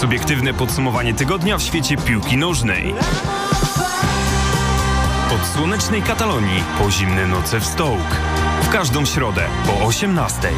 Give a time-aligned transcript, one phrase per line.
[0.00, 2.94] Subiektywne podsumowanie tygodnia w świecie piłki nożnej.
[5.34, 8.16] Od słonecznej Katalonii po zimne noce w Stołk.
[8.62, 10.48] W każdą środę po 18.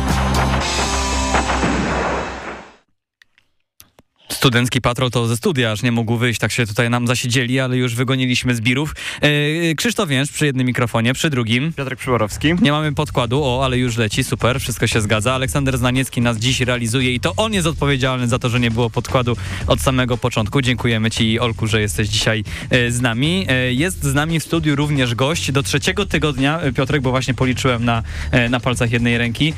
[4.42, 7.76] Studencki patrol to ze studia, aż nie mógł wyjść, tak się tutaj nam zasiedzieli, ale
[7.76, 8.94] już wygoniliśmy z birów.
[9.20, 11.72] E, Krzysztof Więż przy jednym mikrofonie, przy drugim.
[11.72, 12.54] Piotrek Przyborowski.
[12.62, 15.34] Nie mamy podkładu, o, ale już leci, super, wszystko się zgadza.
[15.34, 18.90] Aleksander Znaniecki nas dziś realizuje i to on jest odpowiedzialny za to, że nie było
[18.90, 20.62] podkładu od samego początku.
[20.62, 23.46] Dziękujemy Ci, Olku, że jesteś dzisiaj e, z nami.
[23.48, 27.84] E, jest z nami w studiu również gość do trzeciego tygodnia, Piotrek, bo właśnie policzyłem
[27.84, 28.02] na,
[28.50, 29.54] na palcach jednej ręki.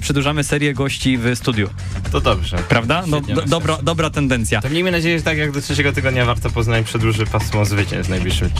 [0.00, 1.68] Przedłużamy serię gości w studiu,
[2.12, 2.58] To dobrze.
[2.68, 3.04] prawda?
[3.06, 4.60] No, do, dobra, dobra tendencja.
[4.62, 8.10] To miejmy nadzieję, że tak jak do trzeciego tygodnia Warta Poznań przedłuży pasmo zwycięstw w
[8.10, 8.50] najbliższym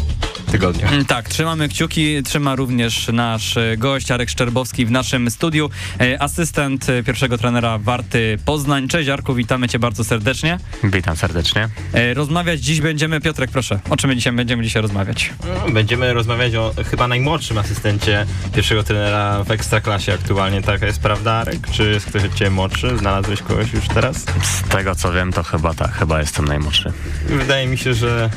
[0.53, 0.87] tygodniu.
[0.89, 5.71] Mm, Tak, trzymamy kciuki, trzyma również nasz e, gość Arek Szczerbowski w naszym studiu,
[6.01, 8.89] e, asystent e, pierwszego trenera Warty Poznań.
[8.89, 10.59] Cześć Arku, witamy cię bardzo serdecznie.
[10.85, 11.69] Witam serdecznie.
[12.15, 15.33] Rozmawiać dziś będziemy, Piotrek proszę, o czym dzisiaj będziemy dzisiaj rozmawiać?
[15.67, 20.63] No, Będziemy rozmawiać o chyba najmłodszym asystencie pierwszego trenera w Ekstraklasie aktualnie.
[20.63, 21.71] Taka jest prawda, Arek?
[21.71, 22.99] Czy jest ktoś od Ciebie młodszy?
[22.99, 24.17] Znalazłeś kogoś już teraz?
[24.43, 26.93] Z tego co wiem, to chyba tak, chyba jestem najmłodszy.
[27.29, 28.31] Wydaje mi się, że,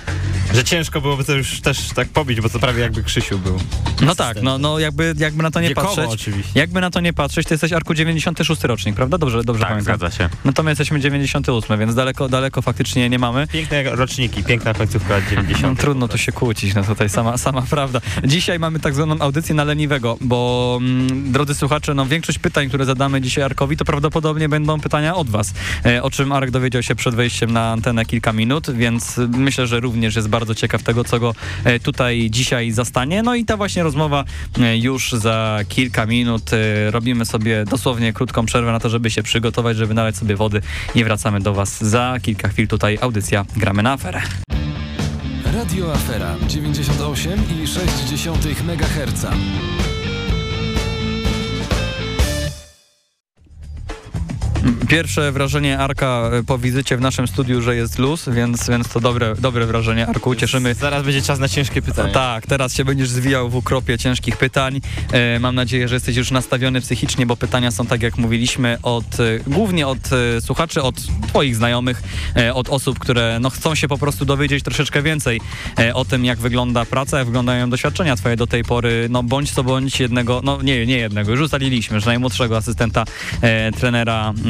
[0.54, 3.60] że ciężko byłoby to już też tak pobić, bo to prawie jakby Krzysiu był.
[4.02, 6.12] No tak, no, no jakby, jakby na to nie Wiekowo patrzeć.
[6.14, 6.60] oczywiście.
[6.60, 9.18] Jakby na to nie patrzeć, to jesteś Arku 96 rocznik, prawda?
[9.18, 9.98] Dobrze, dobrze Tak, pamiętam.
[9.98, 10.30] zgadza się.
[10.46, 13.48] No to my jesteśmy 98, więc daleko, daleko faktycznie nie mamy.
[13.48, 15.78] Piękne roczniki, piękna końcówka lat 90.
[15.78, 18.02] No, trudno tu się kłócić, no tutaj sama, sama prawda.
[18.24, 22.86] Dzisiaj mamy tak zwaną audycję na leniwego, bo mm, drodzy słuchacze, no większość pytań, które
[22.86, 25.54] zadamy dzisiaj Arkowi, to prawdopodobnie będą pytania od was,
[25.86, 29.80] e, o czym Arek dowiedział się przed wejściem na antenę kilka minut, więc myślę, że
[29.80, 33.24] również jest bardzo ciekaw tego, co go e, tutaj dzisiaj zastanie.
[33.24, 34.24] No i ta właśnie rozmowa
[34.62, 36.54] e, już za kilka minut.
[36.54, 40.62] e, Robimy sobie dosłownie krótką przerwę na to, żeby się przygotować, żeby nalać sobie wody
[40.96, 42.68] i wracamy do was za kilka chwil.
[42.68, 44.22] Tutaj audycja Gramy na aferę.
[45.54, 49.26] Radio Afera 98,6 MHz.
[54.88, 59.00] Pierwsze wrażenie Arka e, po wizycie w naszym studiu, że jest luz, więc, więc to
[59.00, 60.08] dobre, dobre wrażenie.
[60.08, 60.74] Arku, cieszymy.
[60.74, 62.14] Zaraz będzie czas na ciężkie pytania.
[62.14, 64.82] Tak, teraz się będziesz zwijał w ukropie ciężkich pytań.
[65.12, 69.20] E, mam nadzieję, że jesteś już nastawiony psychicznie, bo pytania są, tak jak mówiliśmy, od,
[69.20, 69.98] e, głównie od
[70.38, 70.96] e, słuchaczy, od
[71.28, 72.04] twoich znajomych,
[72.36, 75.42] e, od osób, które no, chcą się po prostu dowiedzieć troszeczkę więcej
[75.80, 79.08] e, o tym, jak wygląda praca, jak wyglądają doświadczenia twoje do tej pory.
[79.10, 83.04] No bądź co bądź jednego, no nie, nie jednego, już ustaliliśmy, że najmłodszego asystenta
[83.80, 84.49] trenera e,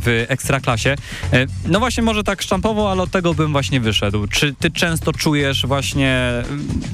[0.00, 0.96] w Ekstraklasie.
[1.32, 4.26] E, no właśnie może tak sztampowo, ale od tego bym właśnie wyszedł.
[4.26, 6.32] Czy ty często czujesz właśnie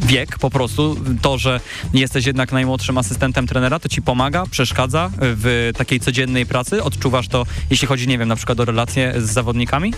[0.06, 1.60] wiek po prostu, to, że
[1.94, 6.82] jesteś jednak najmłodszym asystentem trenera, to ci pomaga, przeszkadza w takiej codziennej pracy?
[6.82, 9.92] Odczuwasz to, jeśli chodzi, nie wiem, na przykład o relacje z zawodnikami?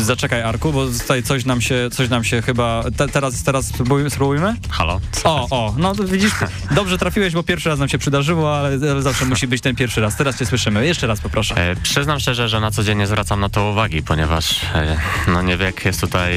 [0.00, 2.84] Zaczekaj, Arku, bo tutaj coś nam się, coś nam się chyba...
[2.96, 4.10] Te, teraz, teraz spróbujmy?
[4.10, 4.56] spróbujmy?
[4.70, 5.00] Halo?
[5.24, 6.32] O, o, no widzisz,
[6.70, 10.00] dobrze trafiłeś, bo pierwszy raz nam się przydarzyło, ale, ale zawsze musi być ten pierwszy
[10.00, 10.16] raz.
[10.16, 10.86] Teraz cię słyszymy.
[10.86, 11.56] Jeszcze raz poproszę.
[11.56, 14.96] E, przyznam szczerze, że na co dzień nie zwracam na to uwagi, ponieważ e,
[15.28, 16.32] no nie wiek jest tutaj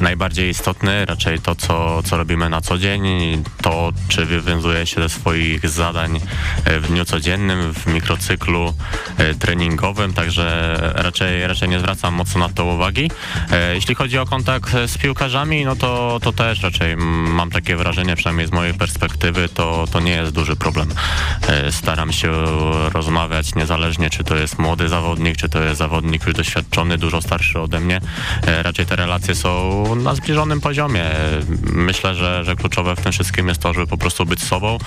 [0.00, 3.02] najbardziej istotny, raczej to, co, co robimy na co dzień,
[3.62, 6.20] to, czy wywiązuje się ze swoich zadań
[6.64, 8.74] e, w dniu codziennym, w mikrocyklu
[9.18, 13.10] e, treningowym, także raczej, raczej nie zwracam mocno na to uwagi.
[13.52, 18.16] E, Jeśli chodzi o kontakt z piłkarzami, no to, to też raczej mam takie wrażenie,
[18.16, 20.88] przynajmniej z mojej perspektywy, to, to nie jest duży problem.
[21.48, 22.32] E, Staram się
[22.92, 27.60] rozmawiać niezależnie, czy to jest młody zawodnik, czy to jest zawodnik już doświadczony, dużo starszy
[27.60, 28.00] ode mnie.
[28.46, 31.04] E, Raczej te relacje są na zbliżonym poziomie.
[31.62, 34.78] Myślę, że, że kluczowe w tym wszystkim jest to, żeby po prostu być sobą,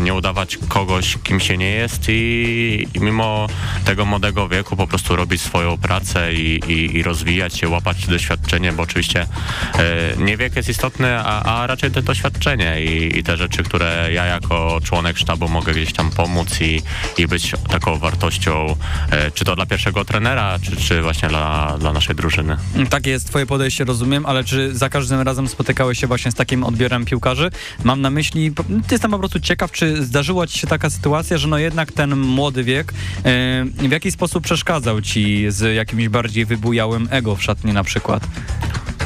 [0.00, 3.46] nie udawać kogoś, kim się nie jest i, i mimo
[3.84, 8.72] tego młodego wieku po prostu robić swoją pracę i, i, i rozwijać się, łapać doświadczenie,
[8.72, 9.26] bo oczywiście
[9.74, 14.08] e, nie wiek jest istotny, a, a raczej to doświadczenie i, i te rzeczy, które
[14.12, 16.82] ja jako członek sztabu mogę gdzieś tam pomóc i,
[17.18, 18.76] i być taką wartością,
[19.10, 22.56] e, czy to dla pierwszego trenera, czy, czy właśnie dla, dla naszej drużyny.
[22.90, 26.64] Takie jest twoje podejście, rozumiem, ale czy za każdym razem spotykałeś się właśnie z takim
[26.64, 27.50] odbiorem piłkarzy?
[27.84, 28.52] Mam na myśli,
[28.90, 32.64] jestem po prostu ciekaw, czy zdarzyła ci się taka sytuacja, że no jednak ten młody
[32.64, 37.84] wiek e, w jakiś sposób przeszkadzał ci z jakimś bardziej wybujałym ego w szatni na
[37.84, 38.22] przykład?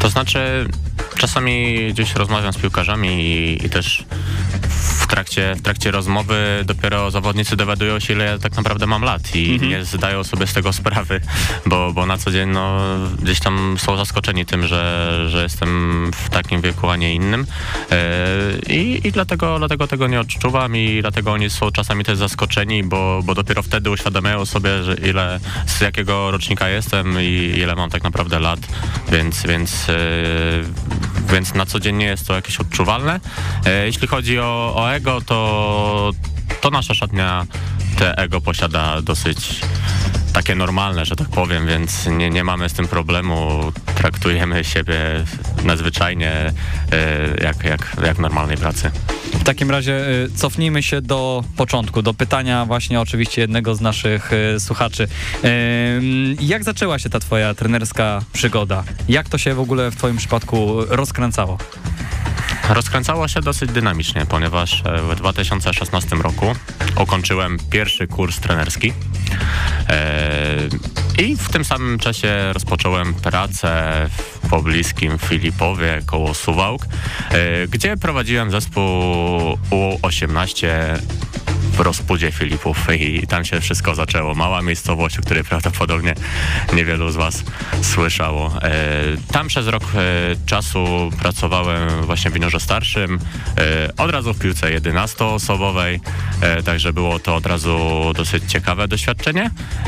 [0.00, 0.68] To znaczy,
[1.18, 4.04] czasami gdzieś rozmawiam z piłkarzami i, i też
[5.16, 9.52] trakcie, w trakcie rozmowy dopiero zawodnicy dowiadują się, ile ja tak naprawdę mam lat i
[9.52, 9.70] Mhm.
[9.70, 11.20] nie zdają sobie z tego sprawy,
[11.66, 12.80] bo, bo na co dzień no,
[13.22, 17.46] gdzieś tam są zaskoczeni tym, że, że jestem w takim wieku, a nie innym.
[17.90, 17.96] E,
[18.68, 23.20] I, i dlatego, dlatego tego nie odczuwam i dlatego oni są czasami też zaskoczeni, bo,
[23.24, 28.02] bo dopiero wtedy uświadamiają sobie, że ile, z jakiego rocznika jestem i ile mam tak
[28.02, 28.60] naprawdę lat,
[29.12, 29.94] więc, więc, e,
[31.32, 33.20] więc na co dzień nie jest to jakieś odczuwalne.
[33.66, 36.10] E, Jeśli chodzi o, o ego, to,
[36.60, 37.46] to nasza szatnia
[37.98, 39.60] te ego posiada dosyć
[40.32, 43.72] takie normalne, że tak powiem, więc nie, nie mamy z tym problemu.
[43.94, 44.98] Traktujemy siebie
[45.64, 48.90] nadzwyczajnie e, jak, jak, jak w normalnej pracy.
[49.32, 54.32] W takim razie y, cofnijmy się do początku, do pytania właśnie oczywiście jednego z naszych
[54.32, 55.08] y, słuchaczy.
[56.40, 58.84] Jak zaczęła się ta twoja trenerska przygoda?
[59.08, 61.58] Jak to się w ogóle w twoim przypadku rozkręcało?
[62.68, 66.46] Rozkręcało się dosyć dynamicznie, ponieważ w 2016 roku
[67.00, 68.92] ukończyłem pierwszy kurs trenerski
[71.18, 73.92] i w tym samym czasie rozpocząłem pracę
[74.42, 76.86] w pobliskim Filipowie koło Suwałk,
[77.30, 78.82] e, gdzie prowadziłem zespół
[79.70, 80.66] U18
[81.76, 84.34] w rozpudzie Filipów i tam się wszystko zaczęło.
[84.34, 86.14] Mała miejscowość, o której prawdopodobnie
[86.72, 87.44] niewielu z Was
[87.82, 88.52] słyszało.
[88.62, 88.72] E,
[89.32, 93.18] tam przez rok e, czasu pracowałem właśnie w juniorze starszym,
[93.58, 96.00] e, od razu w piłce 11-osobowej,
[96.40, 97.78] e, także było to od razu
[98.14, 99.15] dosyć ciekawe doświadczenie.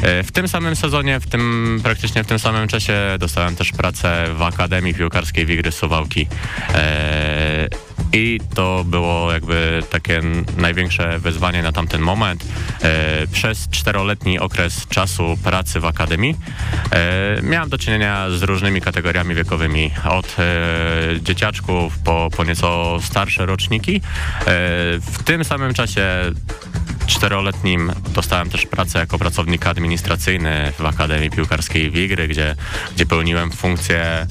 [0.03, 4.27] E, w tym samym sezonie, w tym praktycznie w tym samym czasie dostałem też pracę
[4.35, 6.27] w Akademii Piłkarskiej Wigry Suwałki.
[6.75, 7.69] E,
[8.13, 10.21] i to było jakby takie
[10.57, 12.45] największe wyzwanie na tamten moment.
[12.83, 16.37] E, przez czteroletni okres czasu pracy w akademii
[17.43, 19.91] miałem do czynienia z różnymi kategoriami wiekowymi.
[20.11, 20.37] Od
[21.21, 24.01] dzieciaczków po, po nieco starsze roczniki.
[25.01, 26.05] W tym samym czasie
[27.09, 32.57] czteroletnim dostałem też pracę jako pracownik administracyjny w Akademii Piłkarskiej Wigry, gdzie,
[32.95, 34.27] gdzie pełniłem funkcję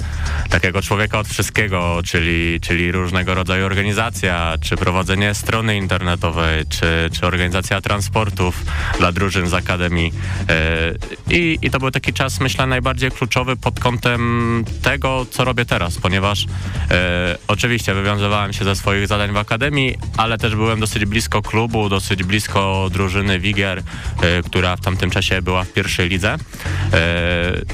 [0.49, 7.25] takiego człowieka od wszystkiego, czyli, czyli różnego rodzaju organizacja, czy prowadzenie strony internetowej, czy, czy
[7.25, 8.65] organizacja transportów
[8.97, 10.13] dla drużyn z Akademii.
[10.49, 15.65] E, I, I to był taki czas, myślę, najbardziej kluczowy pod kątem tego, co robię
[15.65, 16.45] teraz, ponieważ
[16.91, 21.89] e, oczywiście wywiązywałem się ze swoich zadań w Akademii, ale też byłem dosyć blisko klubu,
[21.89, 26.33] dosyć blisko drużyny Wigier, e, która w tamtym czasie była w pierwszej lidze.
[26.33, 26.37] E,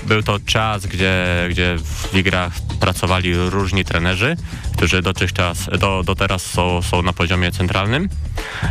[0.08, 4.36] był to czas, gdzie, gdzie w Wigrach pracowali różni trenerzy,
[4.78, 8.10] którzy dotychczas, do, do teraz są, są na poziomie centralnym.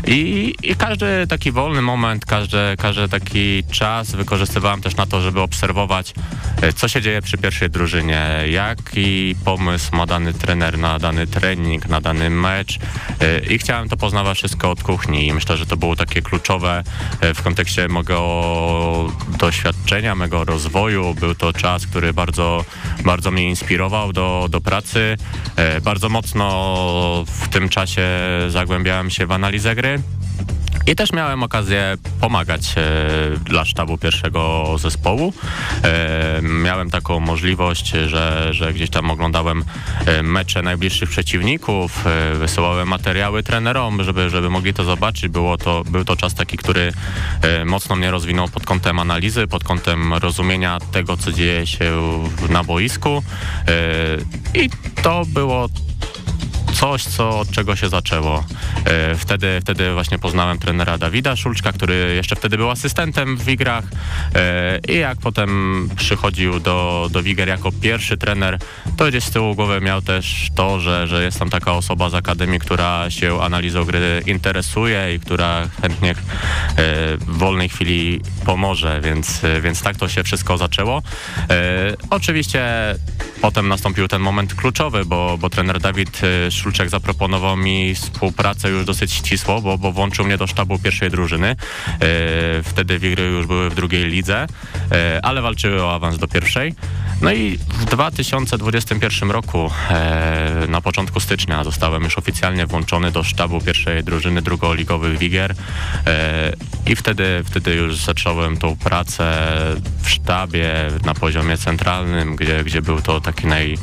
[0.06, 5.40] I, I każdy taki wolny moment, każdy, każdy taki czas wykorzystywałem też na to, żeby
[5.40, 6.14] obserwować,
[6.62, 11.88] e, co się dzieje przy pierwszej drużynie, jaki pomysł ma dany trener na dany trening,
[11.88, 12.78] na dany mecz.
[13.50, 15.26] I chciałem to poznawać wszystko od kuchni.
[15.26, 16.82] I myślę, że to było takie kluczowe
[17.20, 21.14] e, w kontekście mojego doświadczenia, mego rozwoju.
[21.14, 22.64] Był to czas, który bardzo,
[23.04, 25.16] bardzo mnie inspirował do, do pracy.
[25.56, 28.08] E, Bardzo mocno w tym czasie
[28.48, 30.02] zagłębiałem się w analizę gry.
[30.86, 35.32] I też miałem okazję pomagać e, dla sztabu pierwszego zespołu.
[35.84, 39.64] E, miałem taką możliwość, że, że gdzieś tam oglądałem
[40.06, 45.28] e, mecze najbliższych przeciwników, wysyłałem materiały trenerom, żeby, żeby mogli to zobaczyć.
[45.28, 46.92] Było to, był to czas taki, który
[47.66, 51.92] mocno mnie rozwinął pod kątem analizy, pod kątem rozumienia tego, co dzieje się
[52.48, 53.22] na boisku.
[54.54, 54.70] I
[55.02, 55.68] to było
[56.82, 58.44] coś, co, od czego się zaczęło.
[58.84, 63.84] E, Wtedy, wtedy właśnie poznałem trenera Dawida Szulczka, który jeszcze wtedy był asystentem w Wigrach
[64.34, 68.58] e, i jak potem przychodził do, do Wiger jako pierwszy trener,
[68.96, 72.14] to gdzieś z tyłu głowy miał też to, że, że jest tam taka osoba z
[72.14, 76.14] Akademii, która się analizą gry interesuje i która chętnie e,
[77.16, 81.02] w wolnej chwili pomoże, więc, więc tak to się wszystko zaczęło.
[82.10, 82.64] Oczywiście
[83.42, 88.84] potem nastąpił ten moment kluczowy, bo, bo trener Dawid e, Szulczek zaproponował mi współpracę już
[88.84, 91.48] dosyć ścisłą, bo, bo włączył mnie do sztabu pierwszej drużyny.
[91.48, 91.56] E,
[92.62, 94.46] Wtedy Wigry już były w drugiej lidze,
[94.92, 96.74] e, ale walczyły o awans do pierwszej.
[97.22, 103.60] No i w 2021 roku, e, na początku stycznia, zostałem już oficjalnie włączony do sztabu
[103.60, 105.54] pierwszej drużyny drugoligowych Wigier
[106.06, 106.52] e,
[106.86, 109.48] i wtedy, wtedy już zacząłem tą pracę
[110.02, 110.72] w sztabie
[111.04, 113.78] na poziomie centralnym, gdzie, gdzie był to taki naj,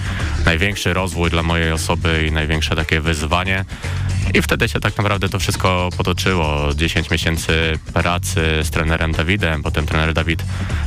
[0.46, 3.66] największy rozwój dla mojej osoby i największe takie wyzwanie.
[4.34, 6.74] I wtedy się tak naprawdę to wszystko potoczyło.
[6.76, 10.44] 10 miesięcy pracy z trenerem Dawidem, potem trener Dawid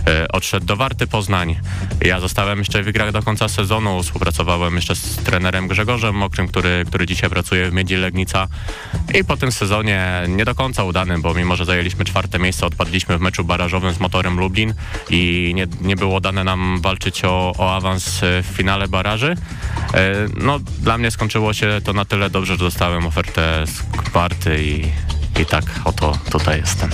[0.07, 1.57] e, odszedł do Warty Poznań.
[2.05, 6.85] Ja zostałem jeszcze w Wigrach do końca sezonu, współpracowałem jeszcze z trenerem Grzegorzem Mokrym, który,
[6.87, 8.49] który dzisiaj pracuje w Miedzi Legnica.
[9.15, 13.19] I po tym sezonie nie do końca udanym, bo mimo, że zajęliśmy czwarte miejsce, odpadliśmy
[13.19, 14.75] w meczu barażowym z Motorem Lublin
[15.11, 19.37] i nie, nie było dane nam walczyć o, o awans w finale baraży.
[19.95, 23.83] E, No, dla mnie skończyło się to na tyle dobrze, że dostałem ofertę z
[24.13, 24.85] Warty i,
[25.43, 26.91] i tak oto tutaj jestem.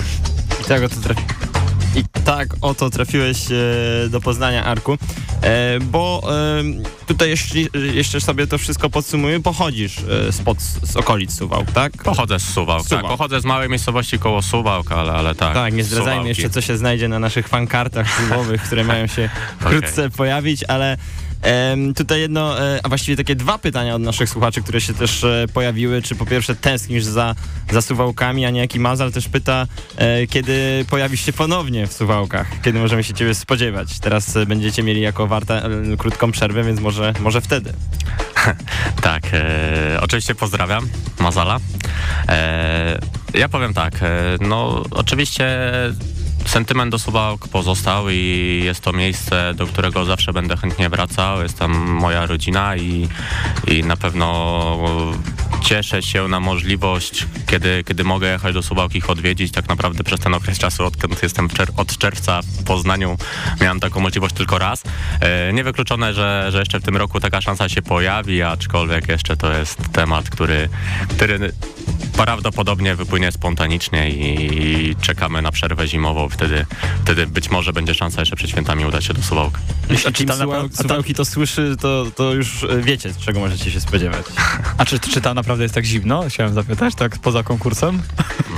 [0.61, 1.48] I tak oto, trafi...
[1.95, 4.97] I tak oto trafiłeś e, do Poznania, Arku,
[5.41, 7.59] e, bo e, tutaj jeszcze,
[7.93, 9.95] jeszcze sobie to wszystko podsumuję, pochodzisz
[10.31, 11.91] spod, z okolic Suwałk, tak?
[12.03, 13.01] Pochodzę z Suwałk, Suwałk.
[13.01, 15.53] tak, pochodzę z małej miejscowości koło Suwałk, ale, ale tak.
[15.53, 16.29] Tak, nie zdradzajmy Suwałki.
[16.29, 19.29] jeszcze, co się znajdzie na naszych fankartach klubowych, które mają się
[19.59, 20.97] wkrótce pojawić, ale
[21.95, 25.45] tutaj jedno, e, a właściwie takie dwa pytania od naszych słuchaczy, które się też e,
[25.53, 26.01] pojawiły.
[26.01, 27.35] Czy po pierwsze tęsknisz za,
[27.71, 29.67] za Suwałkami, a niejaki Mazal też pyta,
[29.97, 32.61] e, kiedy pojawisz się ponownie w Suwałkach?
[32.61, 33.99] Kiedy możemy się ciebie spodziewać?
[33.99, 35.61] Teraz będziecie mieli jako warta
[35.97, 37.73] krótką przerwę, więc może, może wtedy.
[39.01, 41.59] Tak, e, oczywiście pozdrawiam Mazala.
[42.29, 42.99] E,
[43.33, 43.93] ja powiem tak,
[44.41, 45.47] no oczywiście
[46.49, 51.43] sentyment do Suwałk pozostał i jest to miejsce, do którego zawsze będę chętnie wracał.
[51.43, 53.07] Jest tam moja rodzina i,
[53.67, 54.77] i na pewno
[55.61, 59.51] cieszę się na możliwość, kiedy, kiedy mogę jechać do Suwałk ich odwiedzić.
[59.51, 63.17] Tak naprawdę przez ten okres czasu, odkąd jestem czer- od czerwca w Poznaniu,
[63.61, 64.83] miałem taką możliwość tylko raz.
[65.19, 69.53] E, niewykluczone, że, że jeszcze w tym roku taka szansa się pojawi, aczkolwiek jeszcze to
[69.53, 70.69] jest temat, który,
[71.09, 71.51] który
[72.25, 76.29] prawdopodobnie wypłynie spontanicznie i czekamy na przerwę zimową.
[76.39, 76.65] Wtedy,
[77.03, 79.59] wtedy być może będzie szansa jeszcze przed świętami udać się do Suwałk.
[79.89, 84.25] Jeśli tam Suwałk, Suwałki to słyszy, to, to już e, wiecie, czego możecie się spodziewać.
[84.77, 86.23] A czy, czy tam naprawdę jest tak zimno?
[86.29, 88.01] Chciałem zapytać, tak poza konkursem?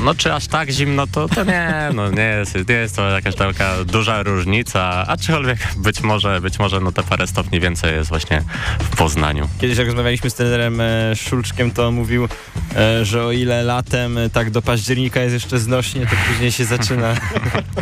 [0.03, 3.35] No czy aż tak zimno, to, to nie, no nie jest, nie jest to jakaś
[3.35, 8.43] taka duża różnica, aczkolwiek być może, być może no te parę stopni więcej jest właśnie
[8.79, 9.49] w Poznaniu.
[9.61, 12.27] Kiedyś jak rozmawialiśmy z trenerem e, Szulczkiem, to mówił,
[12.75, 16.65] e, że o ile latem e, tak do października jest jeszcze znośnie, to później się
[16.65, 17.15] zaczyna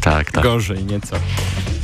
[0.00, 0.42] Tak, tak.
[0.44, 1.16] gorzej nieco.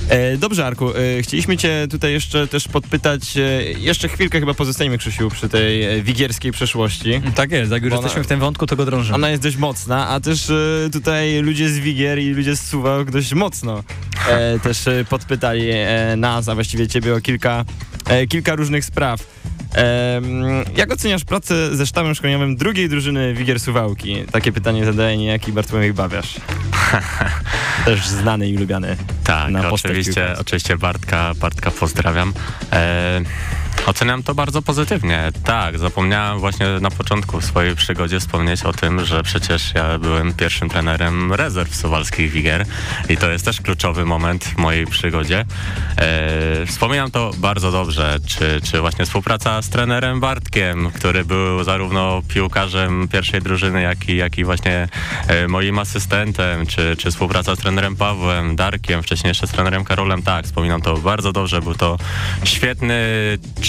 [0.08, 3.40] E, dobrze, Arku, e, chcieliśmy cię tutaj jeszcze też podpytać, e,
[3.78, 7.22] jeszcze chwilkę chyba pozostaniemy, Krzysiu, przy tej e, wigierskiej przeszłości.
[7.34, 9.14] Tak jest, jak już Bo ona- jesteśmy w tym wątku, to go drążymy.
[9.14, 13.10] Ona jest dość mocna, a też e, tutaj ludzie z Wigier i ludzie z Suwałk
[13.10, 13.84] dość mocno
[14.28, 15.62] e, też podpytali
[16.16, 17.64] nas, a właściwie ciebie o kilka,
[18.28, 19.41] kilka różnych spraw.
[20.76, 24.24] Jak oceniasz pracę ze sztabem szkoleniowym drugiej drużyny Wigier Suwałki?
[24.32, 26.34] Takie pytanie zadaje niejaki Bartłomiej Bawiarz.
[27.84, 28.96] Też znany i lubiany.
[29.24, 32.32] Tak, oczywiście, oczywiście Bartka, Bartka pozdrawiam.
[32.72, 33.20] E,
[33.86, 35.32] oceniam to bardzo pozytywnie.
[35.44, 40.34] Tak, zapomniałem właśnie na początku w swojej przygodzie wspomnieć o tym, że przecież ja byłem
[40.34, 42.66] pierwszym trenerem rezerw suwalskich Wigier
[43.08, 45.44] i to jest też kluczowy moment w mojej przygodzie.
[45.98, 52.22] E, wspominam to bardzo dobrze, czy, czy właśnie współpraca z trenerem Bartkiem, który był zarówno
[52.28, 54.88] piłkarzem pierwszej drużyny, jak i, jak i właśnie
[55.28, 60.22] e, moim asystentem, czy, czy współpraca z trenerem Pawłem, Darkiem, wcześniej jeszcze z trenerem Karolem,
[60.22, 61.98] tak, wspominam to bardzo dobrze, był to
[62.44, 63.02] świetny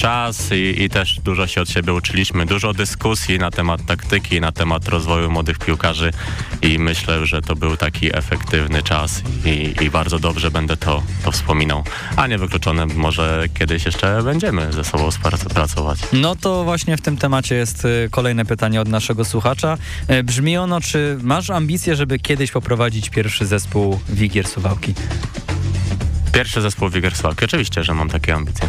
[0.03, 4.51] czas i, i też dużo się od siebie uczyliśmy, dużo dyskusji na temat taktyki, na
[4.51, 6.11] temat rozwoju młodych piłkarzy
[6.61, 11.31] i myślę, że to był taki efektywny czas i, i bardzo dobrze będę to, to
[11.31, 11.83] wspominał,
[12.15, 15.99] a niewykluczone może kiedyś jeszcze będziemy ze sobą współpracować.
[16.13, 19.77] No to właśnie w tym temacie jest y, kolejne pytanie od naszego słuchacza.
[20.07, 24.93] E, Brzmi ono, czy masz ambicje, żeby kiedyś poprowadzić pierwszy zespół Wigier Suwałki?
[26.33, 28.67] Pierwszy zespół Wigerswalki, oczywiście, że mam takie ambicje.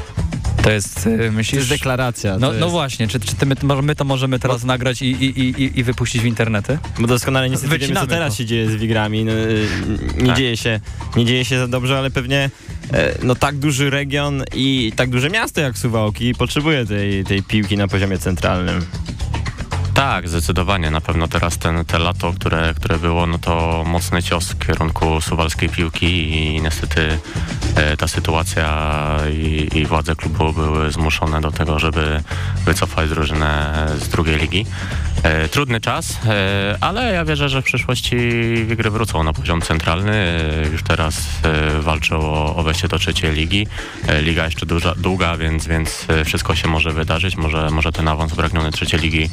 [0.62, 1.58] To jest, y, To myślisz...
[1.58, 2.32] jest deklaracja.
[2.38, 5.40] No, to no jest, właśnie, czy, czy my, my to możemy teraz nagrać i, i,
[5.40, 6.78] i, i wypuścić w internety?
[6.98, 8.38] Bo doskonale niestety wiemy, co teraz to.
[8.38, 9.24] się dzieje z Wigrami.
[9.24, 9.66] No, y,
[10.16, 10.36] nie, Tak.
[10.36, 10.80] dzieje się,
[11.16, 12.50] nie dzieje się za dobrze, ale pewnie
[12.92, 17.76] e, no, tak duży region i tak duże miasto jak Suwałki potrzebuje tej, tej piłki
[17.76, 18.84] na poziomie centralnym.
[19.94, 20.90] Tak, zdecydowanie.
[20.90, 25.20] Na pewno teraz ten, te lato, które, które było, no to mocny cios w kierunku
[25.20, 27.18] suwalskiej piłki i niestety
[27.76, 32.22] e, ta sytuacja i, i władze klubu były zmuszone do tego, żeby
[32.64, 34.66] wycofać drużynę z drugiej ligi.
[35.24, 38.16] E, trudny czas, e, ale ja wierzę, że w przyszłości
[38.66, 40.12] Wigry wrócą na poziom centralny.
[40.12, 43.66] E, już teraz e, walczą o, o wejście do trzeciej ligi.
[44.06, 47.36] E, liga jeszcze duża, długa, więc, więc wszystko się może wydarzyć.
[47.36, 49.30] Może, może ten awans upragniony trzeciej ligi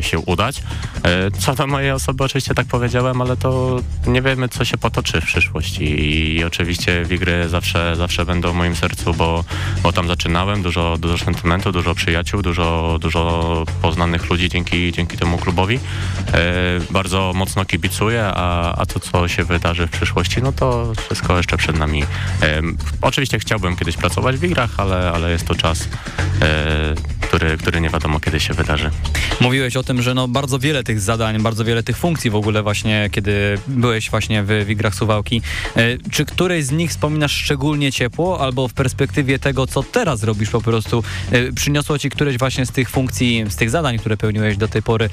[0.00, 0.62] się udać.
[1.04, 5.20] E, Co do mojej osoby oczywiście tak powiedziałem, ale to nie wiemy, co się potoczy
[5.20, 9.44] w przyszłości i oczywiście Wigry zawsze, zawsze będą w moim sercu, bo,
[9.82, 15.38] bo tam zaczynałem, dużo, dużo sentymentu, dużo przyjaciół, dużo, dużo poznanych ludzi dzięki, dzięki temu
[15.38, 15.78] klubowi.
[16.90, 21.56] Bardzo mocno kibicuję, a, a to, co się wydarzy w przyszłości, no to wszystko jeszcze
[21.56, 22.04] przed nami.
[23.02, 25.88] Oczywiście chciałbym kiedyś pracować w Igrach, ale, ale jest to czas,
[27.20, 28.90] który, który nie wiadomo kiedy się wydarzy.
[29.40, 32.62] Mówiłeś o tym, że no bardzo wiele tych zadań, bardzo wiele tych funkcji w ogóle
[32.62, 35.42] właśnie, kiedy byłeś właśnie w, w Igrach Suwałki.
[36.10, 40.60] Czy któreś z nich wspominasz szczególnie ciepło, albo w perspektywie tego, co teraz robisz po
[40.60, 41.02] prostu,
[41.54, 45.10] przyniosło ci któreś właśnie z tych funkcji, z tych zadań, które pełniłeś do tej pory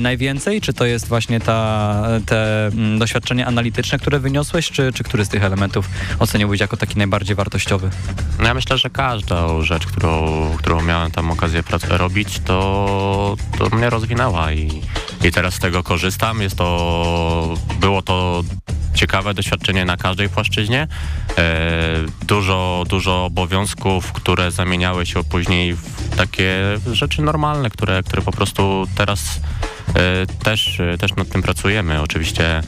[0.00, 0.60] najwięcej?
[0.60, 5.28] Czy to jest właśnie ta, te mm, doświadczenie analityczne, które wyniosłeś, czy, czy który z
[5.28, 7.90] tych elementów oceniłbyś jako taki najbardziej wartościowy?
[8.38, 13.90] No ja myślę, że każdą rzecz, którą, którą miałem tam okazję robić, to, to mnie
[13.96, 14.82] rozwinęła i,
[15.24, 16.40] i teraz z tego korzystam.
[16.40, 18.44] Jest to, było to
[18.94, 20.88] ciekawe doświadczenie na każdej płaszczyźnie.
[21.38, 21.94] E,
[22.26, 28.86] dużo, dużo obowiązków, które zamieniały się później w takie rzeczy normalne, które, które po prostu
[28.96, 29.40] teraz
[30.42, 32.02] też, e, też nad tym pracujemy.
[32.02, 32.62] Oczywiście e,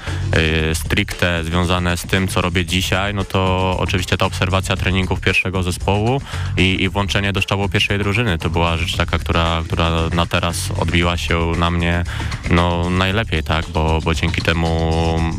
[0.74, 6.20] stricte związane z tym, co robię dzisiaj, no to oczywiście ta obserwacja treningów pierwszego zespołu
[6.56, 10.70] i, i włączenie do sztabu pierwszej drużyny to była rzecz taka, która, która na teraz
[10.78, 12.04] odbiła się na mnie
[12.50, 14.90] no, najlepiej, tak, bo, bo dzięki temu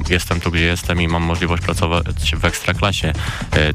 [0.09, 3.13] jestem tu, gdzie jestem i mam możliwość pracować w ekstraklasie,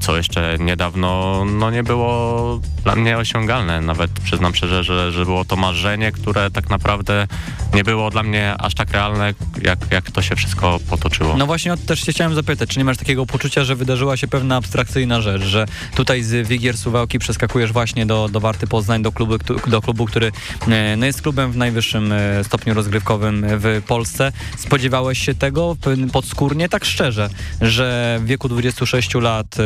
[0.01, 3.81] co jeszcze niedawno no, nie było dla mnie osiągalne.
[3.81, 7.27] Nawet przyznam szczerze, że, że było to marzenie, które tak naprawdę
[7.75, 11.37] nie było dla mnie aż tak realne, jak, jak to się wszystko potoczyło.
[11.37, 14.57] No właśnie, też się chciałem zapytać, czy nie masz takiego poczucia, że wydarzyła się pewna
[14.57, 19.39] abstrakcyjna rzecz, że tutaj z Wigier Suwałki przeskakujesz właśnie do, do Warty Poznań, do klubu,
[19.67, 20.33] do klubu, który
[20.69, 24.33] e, no jest klubem w najwyższym e, stopniu rozgrywkowym w Polsce.
[24.59, 25.77] Spodziewałeś się tego
[26.13, 27.31] podskórnie, tak szczerze,
[27.61, 29.63] że w wieku 26 lat, e,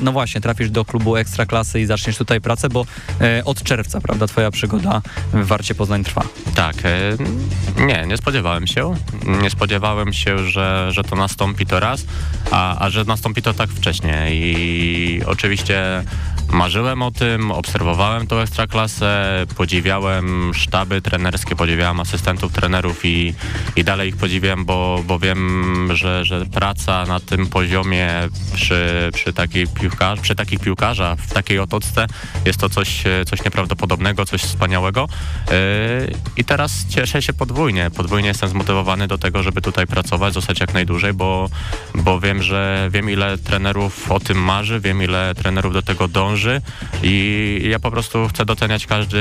[0.00, 2.86] no właśnie, trafisz do klubu Ekstraklasy i zaczniesz tutaj pracę, bo
[3.44, 6.22] od czerwca, prawda, twoja przygoda w Warcie Poznań trwa.
[6.54, 6.76] Tak,
[7.76, 8.94] nie, nie spodziewałem się.
[9.42, 12.04] Nie spodziewałem się, że, że to nastąpi to raz,
[12.50, 14.26] a, a że nastąpi to tak wcześnie.
[14.30, 16.04] I oczywiście
[16.52, 19.26] marzyłem o tym, obserwowałem tą ekstraklasę,
[19.56, 23.34] podziwiałem sztaby trenerskie, podziwiałem asystentów trenerów i,
[23.76, 28.10] i dalej ich podziwiam, bo, bo wiem, że, że praca na tym poziomie
[28.54, 32.06] przy, przy, takiej piłkarz, przy takich piłkarzach, w takiej otoczce
[32.44, 35.08] jest to coś, coś nieprawdopodobnego, coś wspaniałego.
[35.50, 35.54] Yy,
[36.36, 37.61] I teraz cieszę się podwójnie.
[37.96, 41.48] Podwójnie jestem zmotywowany do tego, żeby tutaj pracować, zostać jak najdłużej, bo,
[41.94, 46.60] bo wiem, że wiem ile trenerów o tym marzy, wiem ile trenerów do tego dąży
[47.02, 49.18] i ja po prostu chcę doceniać każdy,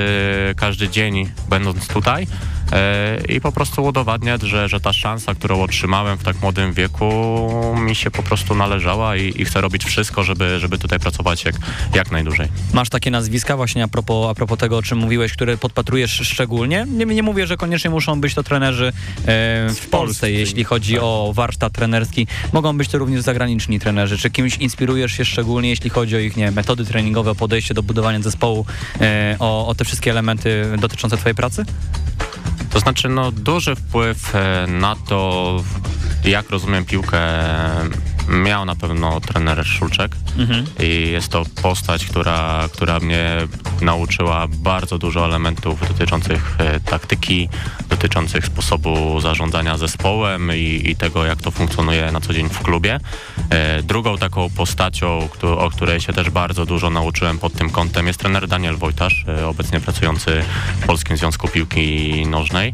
[0.56, 2.28] każdy dzień będąc tutaj
[2.72, 7.76] e, i po prostu udowadniać, że, że ta szansa, którą otrzymałem w tak młodym wieku
[7.78, 11.56] mi się po prostu należała i, i chcę robić wszystko, żeby, żeby tutaj pracować jak,
[11.94, 12.48] jak najdłużej.
[12.74, 16.86] Masz takie nazwiska właśnie a propos, a propos tego, o czym mówiłeś, które podpatrujesz szczególnie?
[16.90, 18.94] Nie, nie mówię, że koniecznie muszą być to trenerzy e,
[19.70, 21.04] w Polsce, jeśli chodzi tak.
[21.04, 22.28] o warsztat trenerski.
[22.54, 24.18] Mogą być to również zagraniczni trenerzy.
[24.18, 27.12] Czy kimś inspirujesz się szczególnie, jeśli chodzi o ich nie, metody treningowe?
[27.12, 28.66] treningowe, podejście do budowania zespołu,
[29.02, 31.66] e, o, o te wszystkie elementy dotyczące Twojej pracy?
[32.70, 35.64] To znaczy, no, duży wpływ e, na to,
[36.26, 37.20] jak rozumiem piłkę,
[38.28, 40.66] miał na pewno trener Szulczek mhm.
[40.80, 43.48] i jest to postać, która, która mnie
[43.82, 47.50] nauczyła bardzo dużo elementów dotyczących e, taktyki,
[47.90, 53.00] dotyczących sposobu zarządzania zespołem i, i tego, jak to funkcjonuje na co dzień w klubie.
[53.50, 58.20] E, drugą taką postacią, o której się też bardzo dużo nauczyłem pod tym kątem jest
[58.20, 60.44] trener Daniel Wojtasz, e, obecnie pracujący
[60.82, 62.74] w Polskim Związku Piłki Nożnej.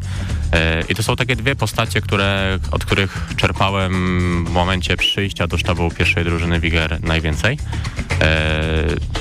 [0.88, 3.92] I to są takie dwie postacie, które, od których czerpałem
[4.44, 7.58] w momencie przyjścia do sztabu pierwszej drużyny Wiger najwięcej.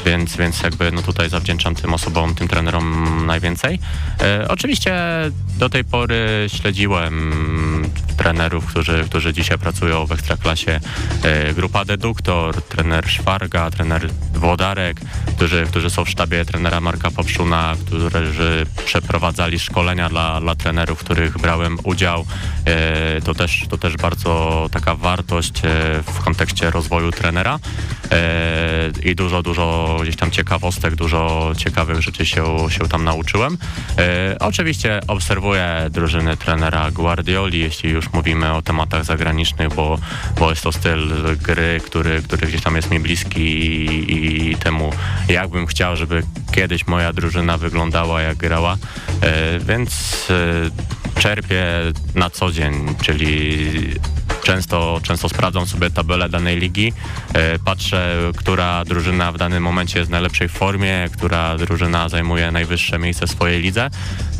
[0.01, 3.79] E, więc, więc jakby no tutaj zawdzięczam tym osobom, tym trenerom najwięcej.
[4.21, 4.95] E, oczywiście
[5.57, 7.33] do tej pory śledziłem
[8.17, 10.79] trenerów, którzy, którzy dzisiaj pracują w Ekstraklasie.
[11.23, 15.01] E, grupa Deduktor, trener Szwarga, trener Włodarek,
[15.35, 21.03] którzy, którzy są w sztabie trenera Marka Popszuna, którzy przeprowadzali szkolenia dla, dla trenerów, w
[21.03, 22.25] których brałem udział.
[22.65, 27.59] E, to, też, to też bardzo taka wartość e, w kontekście rozwoju trenera
[29.03, 33.57] i dużo, dużo gdzieś tam ciekawostek, dużo ciekawych rzeczy się, się tam nauczyłem.
[34.39, 39.99] Oczywiście obserwuję drużyny trenera Guardioli, jeśli już mówimy o tematach zagranicznych, bo,
[40.39, 44.93] bo jest to styl gry, który, który gdzieś tam jest mi bliski i, i temu,
[45.29, 48.77] jakbym chciał, żeby kiedyś moja drużyna wyglądała, jak grała.
[49.59, 50.27] Więc
[51.19, 51.63] czerpię
[52.15, 53.69] na co dzień, czyli
[54.47, 56.93] często, często sprawdzam sobie tabelę danej ligi,
[57.33, 62.99] e, patrzę, która drużyna w danym momencie jest w najlepszej formie, która drużyna zajmuje najwyższe
[62.99, 63.89] miejsce w swojej lidze.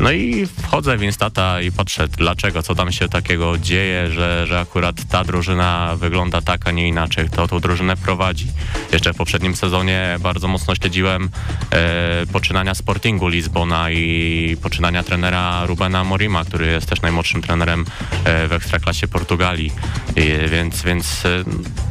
[0.00, 4.60] No i wchodzę w Instata i patrzę, dlaczego, co tam się takiego dzieje, że, że
[4.60, 8.46] akurat ta drużyna wygląda tak, a nie inaczej, kto tą drużynę prowadzi.
[8.92, 11.30] Jeszcze w poprzednim sezonie bardzo mocno śledziłem
[11.72, 17.84] e, poczynania Sportingu Lizbona i poczynania trenera Rubena Morima, który jest też najmłodszym trenerem
[18.24, 19.72] e, w Ekstraklasie Portugalii.
[20.50, 21.44] Więc więc e,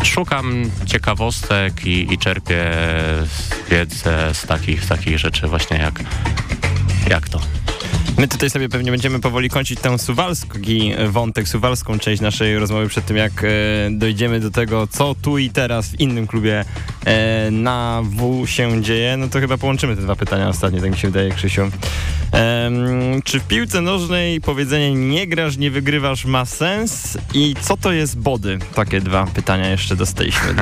[0.06, 2.65] szukam ciekawostek i, i czerpię
[3.70, 6.04] wiedzę z takich, z takich rzeczy właśnie jak,
[7.10, 7.57] jak to.
[8.17, 13.06] My tutaj sobie pewnie będziemy powoli kończyć ten suwalski wątek, suwalską część naszej rozmowy przed
[13.06, 13.47] tym, jak e,
[13.91, 16.65] dojdziemy do tego, co tu i teraz w innym klubie
[17.06, 19.17] e, na W się dzieje.
[19.17, 21.62] No to chyba połączymy te dwa pytania ostatnie, tak mi się wydaje, Krzysiu.
[23.23, 27.17] Czy w piłce nożnej powiedzenie nie grasz, nie wygrywasz ma sens?
[27.34, 28.60] I co to jest body?
[28.75, 30.49] Takie dwa pytania jeszcze dostaliśmy.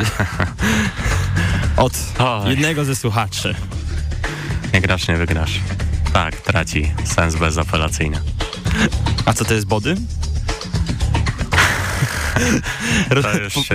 [1.77, 1.93] Od
[2.47, 3.55] jednego ze słuchaczy.
[4.73, 5.59] Nie grasz, nie wygrasz.
[6.15, 8.17] Tak, traci sens bezapelacyjny.
[9.25, 9.95] A co to jest body?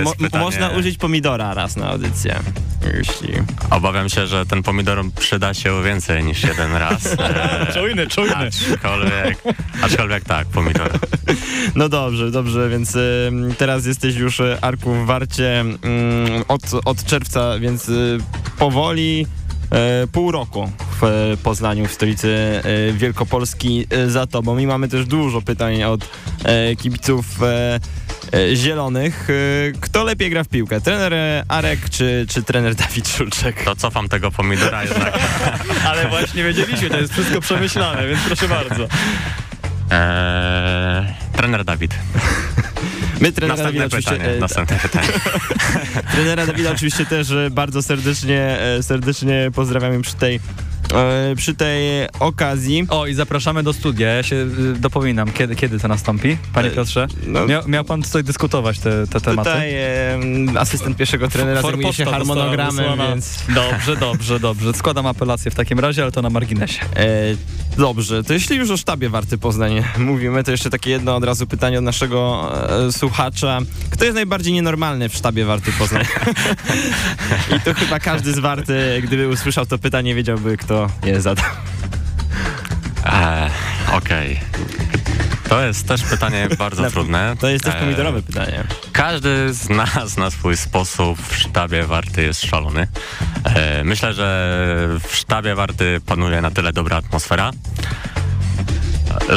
[0.03, 2.39] Mo- pytanie- Można użyć pomidora raz na audycję.
[2.93, 3.33] Jeśli...
[3.69, 7.05] Obawiam się, że ten pomidor przyda się więcej niż jeden raz.
[7.19, 8.35] E, Czujny, czujny.
[8.35, 9.37] aczkolwiek,
[9.81, 10.91] aczkolwiek tak, pomidor.
[11.75, 15.63] No dobrze, dobrze, więc y, teraz jesteś już y, Arku w Warcie
[16.41, 18.17] y, od, od czerwca, więc y,
[18.57, 19.27] powoli
[20.11, 24.57] pół roku w y, Poznaniu, w stolicy y, Wielkopolski za tobą.
[24.57, 26.09] I mamy też dużo pytań od
[26.77, 27.25] kibiców
[28.53, 29.27] zielonych.
[29.81, 30.81] Kto lepiej gra w piłkę?
[30.81, 31.13] Trener
[31.47, 33.63] Arek czy, czy trener Dawid Szulczek?
[33.63, 35.19] To cofam tego pomidora jednak.
[35.89, 38.87] Ale właśnie wiedzieliśmy, to jest wszystko przemyślane, więc proszę bardzo.
[39.91, 41.95] Eee, trener Dawid.
[43.21, 44.35] My trenera Następne Dawida oczywiście, pytanie.
[44.35, 45.07] e, Następne pytanie.
[46.11, 50.39] Trenera Dawida oczywiście też e, bardzo serdecznie, e, serdecznie pozdrawiamy przy tej,
[51.35, 52.85] przy tej okazji.
[52.89, 54.07] O, i zapraszamy do studia.
[54.09, 54.49] Ja się y,
[54.79, 57.07] dopominam, kiedy, kiedy to nastąpi, panie E, Piotrze?
[57.27, 59.49] no- Miał, miał pan tutaj dyskutować te, te tematy?
[59.49, 60.19] Tutaj e,
[60.59, 64.73] asystent pierwszego trenera zajmuje się harmonogramem, więc Dobrze, dobrze, dobrze.
[64.73, 66.79] Składam apelację w takim razie, ale to na marginesie.
[66.95, 67.07] e,
[67.77, 68.23] dobrze.
[68.23, 71.77] To jeśli już o sztabie Warty Poznań mówimy, to jeszcze takie jedno od razu pytanie
[71.77, 72.51] od naszego
[72.87, 73.59] e, słuchacza.
[73.89, 76.05] Kto jest najbardziej nienormalny w sztabie Warty Poznań?
[77.57, 81.45] I to chyba każdy z Warty, gdyby usłyszał to pytanie, wiedziałby, kto je zadał.
[83.05, 83.49] Eee,
[83.93, 84.39] Okej.
[85.49, 87.35] To jest też pytanie bardzo trudne.
[87.39, 88.63] To jest też Eee, pomidorowe pytanie.
[88.91, 92.87] Każdy z nas na swój sposób w sztabie Warty jest szalony.
[93.43, 94.57] E, myślę, że
[95.09, 97.51] w sztabie Warty panuje na tyle dobra atmosfera,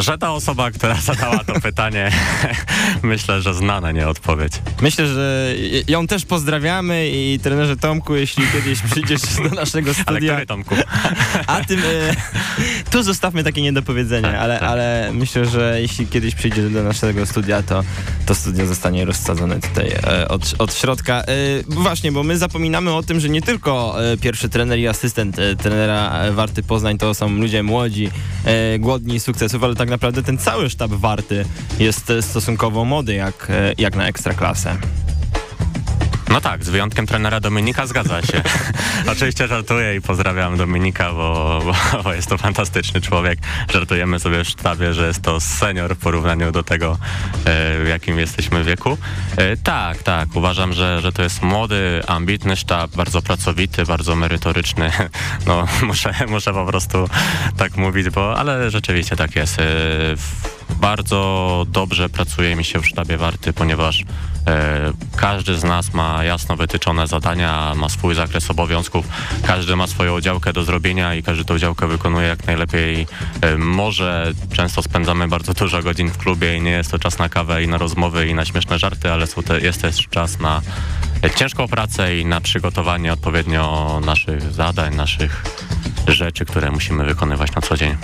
[0.00, 2.12] że ta osoba, która zadała to pytanie,
[3.02, 4.52] myślę, że zna na nie odpowiedź.
[4.80, 5.54] Myślę, że
[5.88, 10.74] ją też pozdrawiamy i trenerze Tomku, jeśli kiedyś przyjdziesz do naszego Ale studia, który Tomku?
[11.46, 11.82] a tym e,
[12.90, 17.84] tu zostawmy takie niedopowiedzenie, ale, ale myślę, że jeśli kiedyś przyjdziesz do naszego studia, to
[18.26, 21.22] to studio zostanie rozsadzone tutaj e, od, od środka.
[21.22, 21.24] E,
[21.66, 26.62] właśnie, bo my zapominamy o tym, że nie tylko pierwszy trener i asystent trenera Warty
[26.62, 28.10] Poznań to są ludzie młodzi,
[28.78, 31.44] głodni sukcesów, ale tak naprawdę ten cały sztab Warty
[31.78, 34.76] jest stosunkowo młody jak, e, jak na ekstraklasę.
[36.28, 38.42] No tak, z wyjątkiem trenera Dominika zgadza się.
[39.12, 43.38] Oczywiście żartuję i pozdrawiam Dominika, bo, bo, bo jest to fantastyczny człowiek.
[43.72, 46.98] Żartujemy sobie w sztabie, że jest to senior w porównaniu do tego,
[47.44, 48.98] e, w jakim jesteśmy wieku.
[49.36, 54.90] E, tak, tak, uważam, że, że to jest młody, ambitny sztab, bardzo pracowity, bardzo merytoryczny.
[55.46, 57.08] No, muszę, muszę po prostu
[57.56, 59.56] tak mówić, bo, ale rzeczywiście tak jest.
[60.84, 64.04] Bardzo dobrze pracuje mi się w sztabie Warty, ponieważ
[64.46, 69.08] e, każdy z nas ma jasno wytyczone zadania, ma swój zakres obowiązków,
[69.46, 73.06] każdy ma swoją działkę do zrobienia i każdy tą działkę wykonuje jak najlepiej
[73.40, 74.32] e, może.
[74.52, 77.68] Często spędzamy bardzo dużo godzin w klubie i nie jest to czas na kawę i
[77.68, 80.60] na rozmowy i na śmieszne żarty, ale te, jest też czas na
[81.22, 85.44] e, ciężką pracę i na przygotowanie odpowiednio naszych zadań, naszych
[86.06, 87.96] rzeczy, które musimy wykonywać na co dzień.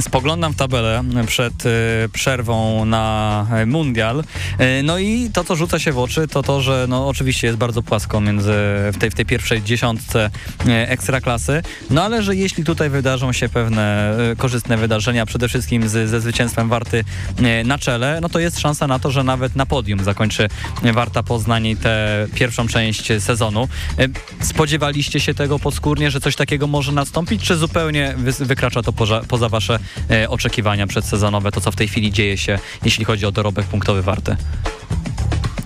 [0.00, 1.70] Spoglądam w tabelę przed y,
[2.12, 4.20] przerwą na y, mundial.
[4.20, 7.58] Y, no i to, co rzuca się w oczy, to to, że no oczywiście jest
[7.58, 8.52] bardzo płasko między
[8.92, 10.30] w tej, w tej pierwszej dziesiątce
[10.66, 11.62] y, ekstraklasy.
[11.90, 16.20] No ale że jeśli tutaj wydarzą się pewne y, korzystne wydarzenia, przede wszystkim z, ze
[16.20, 17.04] zwycięstwem Warty
[17.60, 20.48] y, na czele, no to jest szansa na to, że nawet na podium zakończy
[20.82, 23.68] Warta Poznań tę pierwszą część sezonu.
[24.40, 29.20] Spodziewaliście się tego podskórnie, że coś takiego może nastąpić, czy zupełnie wy, wykracza to poza,
[29.28, 29.78] poza wasze
[30.10, 34.02] e, oczekiwania przedsezonowe, to co w tej chwili dzieje się, jeśli chodzi o dorobek punktowy
[34.02, 34.36] Warty?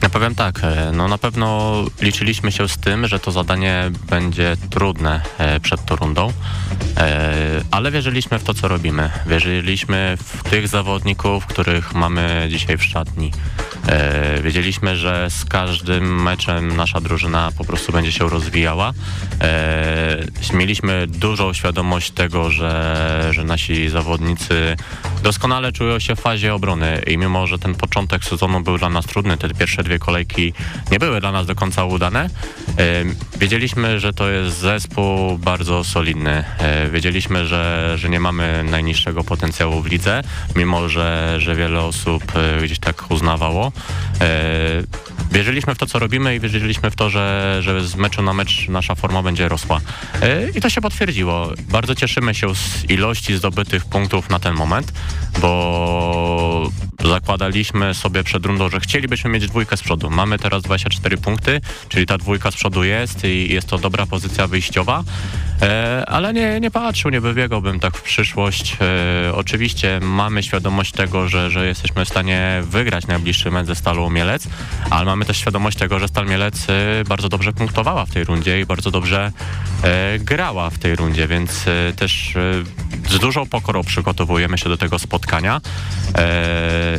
[0.02, 4.56] Ja powiem tak, e, no na pewno liczyliśmy się z tym, że to zadanie będzie
[4.70, 6.32] trudne e, przed tą rundą,
[6.96, 9.10] e, ale wierzyliśmy w to, co robimy.
[9.26, 13.32] Wierzyliśmy w tych zawodników, których mamy dzisiaj w szatni.
[14.42, 18.92] Wiedzieliśmy, że z każdym meczem nasza drużyna po prostu będzie się rozwijała.
[20.54, 24.76] Mieliśmy dużą świadomość tego, że, że nasi zawodnicy
[25.22, 29.06] doskonale czują się w fazie obrony i mimo, że ten początek sezonu był dla nas
[29.06, 30.52] trudny, te pierwsze dwie kolejki
[30.90, 32.30] nie były dla nas do końca udane,
[33.38, 36.44] wiedzieliśmy, że to jest zespół bardzo solidny.
[36.58, 40.22] E, wiedzieliśmy, że, że nie mamy najniższego potencjału w lidze,
[40.56, 43.72] mimo że, że wiele osób e, gdzieś tak uznawało.
[44.20, 44.82] E,
[45.32, 48.68] wierzyliśmy w to, co robimy i wierzyliśmy w to, że, że z meczu na mecz
[48.68, 49.80] nasza forma będzie rosła.
[50.54, 51.52] I to się potwierdziło.
[51.68, 54.92] Bardzo cieszymy się z ilości zdobytych punktów na ten moment,
[55.40, 56.70] bo
[57.08, 60.10] zakładaliśmy sobie przed rundą, że chcielibyśmy mieć dwójkę z przodu.
[60.10, 64.46] Mamy teraz 24 punkty, czyli ta dwójka z przodu jest i jest to dobra pozycja
[64.46, 65.04] wyjściowa,
[65.62, 68.76] e, ale nie, nie patrzył, nie wybiegałbym tak w przyszłość.
[68.80, 74.10] E, oczywiście mamy świadomość tego, że, że jesteśmy w stanie wygrać najbliższy mecz ze Stalą
[74.10, 74.48] Mielec,
[74.90, 78.60] ale mamy też świadomość tego, że Stal Mielec e, bardzo dobrze punktowała w tej rundzie
[78.60, 79.32] i bardzo dobrze
[80.18, 81.64] grała w tej rundzie, więc
[81.96, 82.34] też
[83.08, 85.60] z dużą pokorą przygotowujemy się do tego spotkania.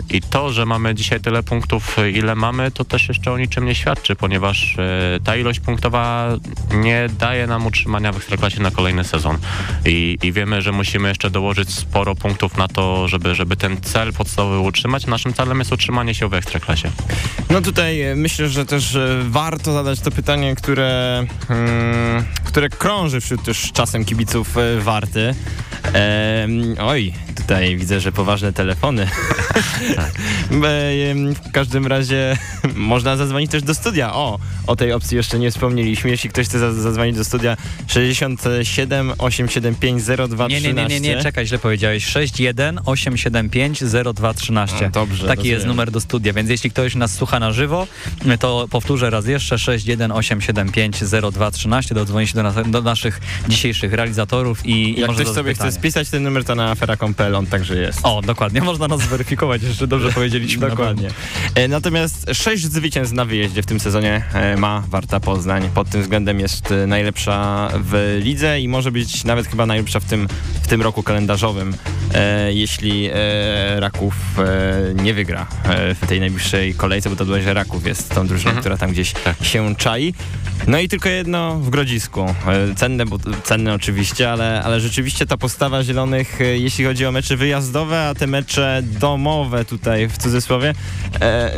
[0.09, 3.75] I to, że mamy dzisiaj tyle punktów, ile mamy, to też jeszcze o niczym nie
[3.75, 6.27] świadczy, ponieważ e, ta ilość punktowa
[6.73, 9.37] nie daje nam utrzymania w Ekstraklasie na kolejny sezon.
[9.85, 14.13] I, I, wiemy, że musimy jeszcze dołożyć sporo punktów na to, żeby, żeby ten cel
[14.13, 15.07] podstawowy utrzymać.
[15.07, 16.91] Naszym celem jest utrzymanie się w Ekstraklasie.
[17.49, 23.21] No tutaj e, myślę, że też e, warto zadać to pytanie, które, hmm, które krąży
[23.21, 25.35] wśród też czasem kibiców Warty.
[26.79, 29.07] oj, tutaj widzę, że poważne telefony.
[29.95, 30.11] tak.
[30.51, 32.37] W każdym razie
[32.75, 34.13] można zadzwonić też do studia.
[34.13, 36.09] O, o tej opcji jeszcze nie wspomnieliśmy.
[36.09, 40.61] Jeśli ktoś chce zadzwonić do studia 67 875 0213.
[40.61, 42.05] Nie, nie, nie, nie, nie, czekaj, źle powiedziałeś.
[42.05, 43.83] 61 875
[44.15, 44.89] 0213.
[44.89, 45.27] dobrze.
[45.27, 45.53] Taki rozumiem.
[45.53, 47.87] jest numer do studia, więc jeśli ktoś nas słucha na żywo,
[48.39, 50.97] to powtórzę raz jeszcze 61 875
[51.33, 51.95] 0213.
[51.95, 56.23] Dodzwoni się do, nas, do naszych dzisiejszych realizatorów i, Jak ktoś sobie chce spisać ten
[56.23, 57.99] numer, to na afera.pl on także jest.
[58.03, 58.61] O, dokładnie.
[58.61, 60.69] Można nas zweryfikować, jeszcze dobrze powiedzieliśmy.
[60.69, 61.09] dokładnie.
[61.55, 65.69] E, natomiast sześć zwycięstw na wyjeździe w tym sezonie e, ma Warta Poznań.
[65.73, 70.05] Pod tym względem jest e, najlepsza w lidze i może być nawet chyba najlepsza w
[70.05, 70.27] tym,
[70.63, 71.73] w tym roku kalendarzowym,
[72.49, 73.09] jeśli
[73.75, 74.15] Raków
[74.95, 75.47] nie wygra
[76.01, 78.61] w tej najbliższej kolejce, bo to że Raków jest tą drużyną, mhm.
[78.61, 79.43] która tam gdzieś tak.
[79.43, 80.13] się czai.
[80.67, 82.25] No i tylko jedno w Grodzisku.
[82.75, 88.07] Cenne, bo, cenne oczywiście, ale, ale rzeczywiście ta postawa Zielonych, jeśli chodzi o mecze wyjazdowe,
[88.07, 90.73] a te mecze domowe tutaj w cudzysłowie,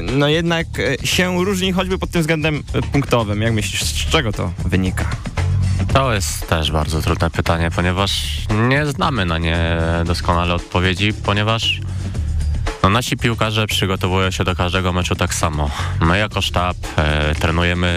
[0.02, 0.68] no jednak
[1.04, 3.42] się różni choćby pod tym względem punktowym.
[3.42, 5.06] Jak myślisz, z czego to wynika?
[5.94, 8.12] To jest też bardzo trudne pytanie, ponieważ
[8.70, 11.80] nie znamy na nie doskonale odpowiedzi, ponieważ
[12.84, 15.70] no, nasi piłkarze przygotowują się do każdego meczu tak samo.
[16.02, 17.88] My jako sztab e, trenujemy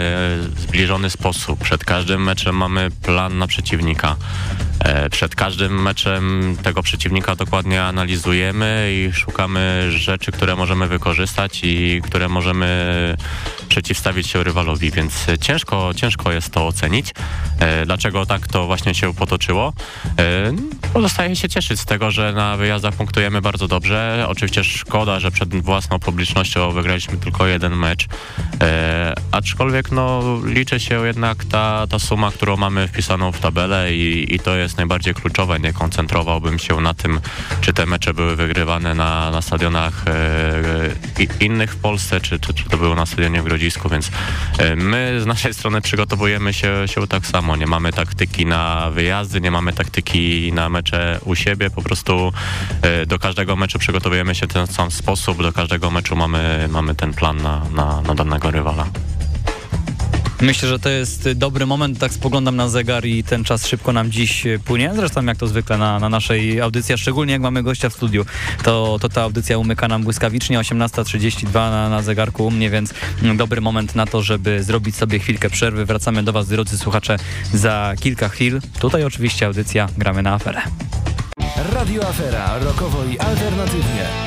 [0.54, 1.60] w zbliżony sposób.
[1.60, 4.16] Przed każdym meczem mamy plan na przeciwnika.
[4.86, 12.00] E, przed każdym meczem tego przeciwnika dokładnie analizujemy i szukamy rzeczy, które możemy wykorzystać i
[12.04, 13.16] które możemy
[13.68, 17.12] przeciwstawić się rywalowi, więc ciężko, ciężko jest to ocenić.
[17.58, 19.72] E, dlaczego tak to właśnie się potoczyło?
[20.92, 24.26] Pozostaje się cieszyć z tego, że na wyjazdach punktujemy bardzo dobrze.
[24.28, 28.06] Oczywiście szkoda, że przed własną publicznością wygraliśmy tylko jeden mecz.
[28.60, 34.34] E, aczkolwiek no, liczy się jednak ta, ta suma, którą mamy wpisaną w tabelę i,
[34.34, 35.60] i to jest najbardziej kluczowe.
[35.60, 37.20] Nie koncentrowałbym się na tym,
[37.60, 42.64] czy te mecze były wygrywane na, na stadionach e, innych w Polsce, czy, czy, czy
[42.64, 44.10] to było na stadionie w Grodzisku, więc
[44.58, 47.56] e, my z naszej strony przygotowujemy się, się tak samo.
[47.56, 52.32] Nie mamy taktyki na wyjazdy, nie mamy taktyki na mecze u siebie, po prostu
[52.82, 57.14] e, do każdego meczu przygotowujemy się ten sam sposób, do każdego meczu mamy, mamy ten
[57.14, 58.86] plan na, na, na danego rywala.
[60.40, 64.10] Myślę, że to jest dobry moment, tak spoglądam na zegar i ten czas szybko nam
[64.10, 64.92] dziś płynie.
[64.96, 68.26] Zresztą jak to zwykle na, na naszej audycji, a szczególnie jak mamy gościa w studiu,
[68.64, 72.94] to, to ta audycja umyka nam błyskawicznie, 18.32 na, na zegarku u mnie, więc
[73.36, 75.84] dobry moment na to, żeby zrobić sobie chwilkę przerwy.
[75.84, 77.16] Wracamy do Was, drodzy słuchacze,
[77.52, 78.60] za kilka chwil.
[78.80, 80.62] Tutaj oczywiście audycja Gramy na aferę.
[81.72, 84.25] Radio Afera, rokowo i alternatywnie.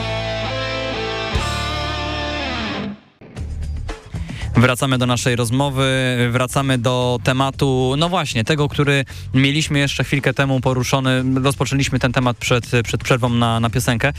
[4.60, 10.62] Wracamy do naszej rozmowy, wracamy do tematu, no właśnie, tego, który mieliśmy jeszcze chwilkę temu
[10.62, 11.24] poruszony.
[11.43, 14.13] Rozpoczęliśmy ten temat przed, przed przerwą na, na piosenkę.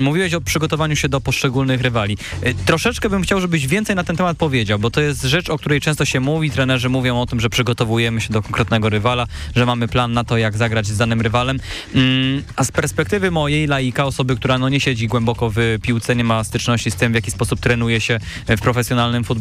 [0.00, 2.18] Mówiłeś o przygotowaniu się do poszczególnych rywali.
[2.46, 5.58] Y, troszeczkę bym chciał, żebyś więcej na ten temat powiedział, bo to jest rzecz, o
[5.58, 6.50] której często się mówi.
[6.50, 10.38] Trenerzy mówią o tym, że przygotowujemy się do konkretnego rywala, że mamy plan na to,
[10.38, 11.60] jak zagrać z danym rywalem.
[11.96, 16.24] Ym, a z perspektywy mojej laika, osoby, która no nie siedzi głęboko w piłce, nie
[16.24, 19.37] ma styczności z tym, w jaki sposób trenuje się w profesjonalnym futbolu,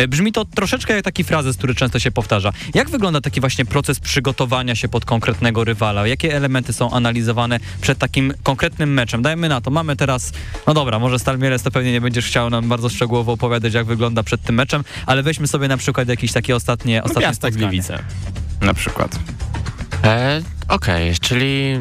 [0.00, 2.52] y, brzmi to troszeczkę jak taki frazes, który często się powtarza.
[2.74, 6.06] Jak wygląda taki właśnie proces przygotowania się pod konkretnego rywala?
[6.06, 9.22] Jakie elementy są analizowane przed takim konkretnym meczem?
[9.22, 10.32] Dajmy na to, mamy teraz,
[10.66, 13.86] no dobra, może Stal Mielec to pewnie nie będziesz chciał nam bardzo szczegółowo opowiadać, jak
[13.86, 17.48] wygląda przed tym meczem, ale weźmy sobie na przykład jakieś takie ostatnie, No, ostatnie Piasta
[17.48, 17.68] spotkanie.
[17.68, 17.98] Gliwice
[18.60, 19.18] na przykład.
[20.04, 21.78] E, Okej, czyli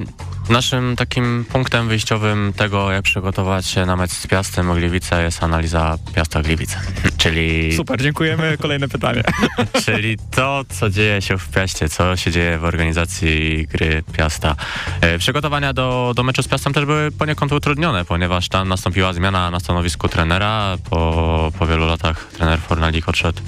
[0.49, 5.97] naszym takim punktem wyjściowym tego, jak przygotować się na mecz z Piastem Gliwice jest analiza
[6.15, 6.79] Piasta Gliwice.
[7.17, 8.57] czyli, Super, dziękujemy.
[8.61, 9.23] Kolejne pytanie.
[9.85, 14.55] czyli to, co dzieje się w Piaście, co się dzieje w organizacji gry Piasta.
[15.01, 19.51] E, przygotowania do, do meczu z Piastem też były poniekąd utrudnione, ponieważ tam nastąpiła zmiana
[19.51, 20.77] na stanowisku trenera.
[20.89, 23.41] Po, po wielu latach trener Fornalik odszedł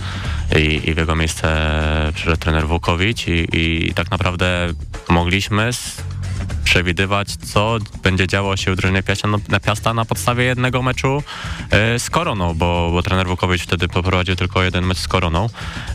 [0.60, 1.70] i, i w jego miejsce
[2.16, 4.70] przyszedł trener Wukowicz i, i tak naprawdę
[5.10, 6.04] mogliśmy s-
[6.70, 11.24] przewidywać, co będzie działo się w drużynie Piasta na, Piasta na podstawie jednego meczu
[11.72, 15.50] e, z Koroną, bo, bo trener Wukowicz wtedy poprowadził tylko jeden mecz z Koroną.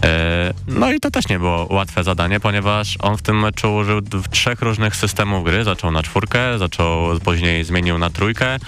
[0.05, 4.01] E, no i to też nie było łatwe zadanie, ponieważ on w tym meczu użył
[4.31, 5.65] trzech różnych systemów gry.
[5.65, 8.59] Zaczął na czwórkę, zaczął później zmienił na trójkę, e,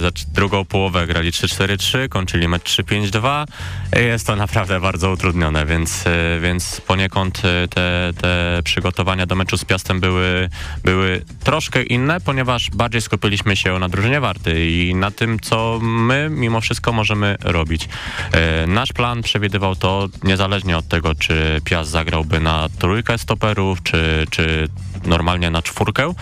[0.00, 3.46] zac- drugą połowę grali 3-4-3, kończyli mecz 3-5-2.
[3.92, 9.34] E, Jest to naprawdę bardzo utrudnione, więc, e, więc poniekąd e, te, te przygotowania do
[9.34, 10.48] meczu z Piastem były,
[10.84, 16.28] były troszkę inne, ponieważ bardziej skupiliśmy się na drużynie Warty i na tym, co my
[16.30, 17.88] mimo wszystko możemy robić.
[18.32, 24.26] E, Nasz plan przewidywał to niezależnie od tego, czy Piast zagrałby na trójkę stoperów, czy,
[24.30, 24.68] czy
[25.04, 26.04] normalnie na czwórkę.
[26.08, 26.14] E,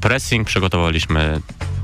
[0.00, 1.40] Pressing przygotowaliśmy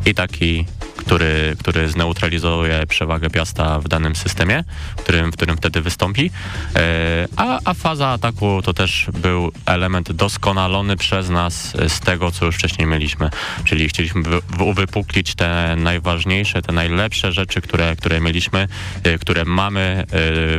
[0.07, 0.65] i taki,
[0.99, 4.65] który, który zneutralizuje przewagę Piasta w danym systemie,
[4.97, 6.31] w którym, w którym wtedy wystąpi.
[6.77, 12.47] E, A, a faza ataku to też był element doskonalony przez nas z tego, co
[12.47, 13.31] już wcześniej mieliśmy.
[13.65, 18.69] Czyli chcieliśmy wy- wy- uwypuklić te najważniejsze, te najlepsze rzeczy, które, które mieliśmy,
[19.05, 20.07] e, które mamy e,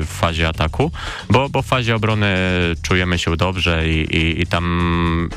[0.02, 0.92] w fazie ataku,
[1.30, 2.36] bo, bo w fazie obrony
[2.82, 5.30] czujemy się dobrze i, i, i tam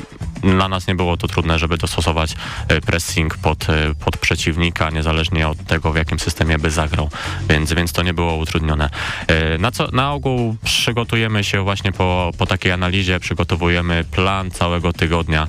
[0.43, 2.35] dla nas nie było to trudne, żeby dostosować
[2.67, 7.09] e, pressing pod, e, pod przeciwnika, niezależnie od tego, w jakim systemie by zagrał,
[7.49, 8.89] więc, więc to nie było utrudnione.
[9.27, 14.93] E, Na, co, na ogół przygotujemy się właśnie po, po takiej analizie, przygotowujemy plan całego
[14.93, 15.47] tygodnia.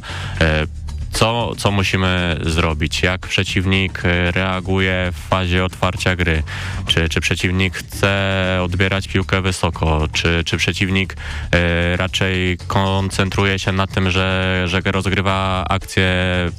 [1.14, 3.02] Co, co musimy zrobić?
[3.02, 6.42] Jak przeciwnik e, reaguje w fazie otwarcia gry?
[6.86, 10.08] Czy, czy przeciwnik chce odbierać piłkę wysoko?
[10.12, 11.16] Czy, czy przeciwnik
[11.52, 16.04] e, raczej koncentruje się na tym, że, że rozgrywa akcję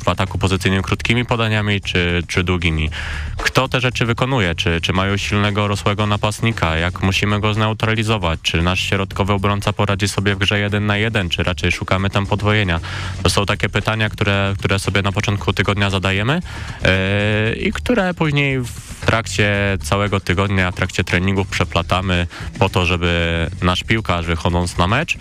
[0.03, 2.89] w ataku pozycyjnym krótkimi podaniami, czy, czy długimi?
[3.37, 4.55] Kto te rzeczy wykonuje?
[4.55, 6.77] Czy, czy mają silnego, rosłego napastnika?
[6.77, 8.39] Jak musimy go zneutralizować?
[8.41, 11.29] Czy nasz środkowy obrońca poradzi sobie w grze jeden na jeden?
[11.29, 12.79] Czy raczej szukamy tam podwojenia?
[13.23, 16.39] To są takie pytania, które, które sobie na początku tygodnia zadajemy
[16.84, 22.27] e, i które później w trakcie całego tygodnia, w trakcie treningów przeplatamy
[22.60, 25.17] po to, żeby nasz piłkarz wychodząc na mecz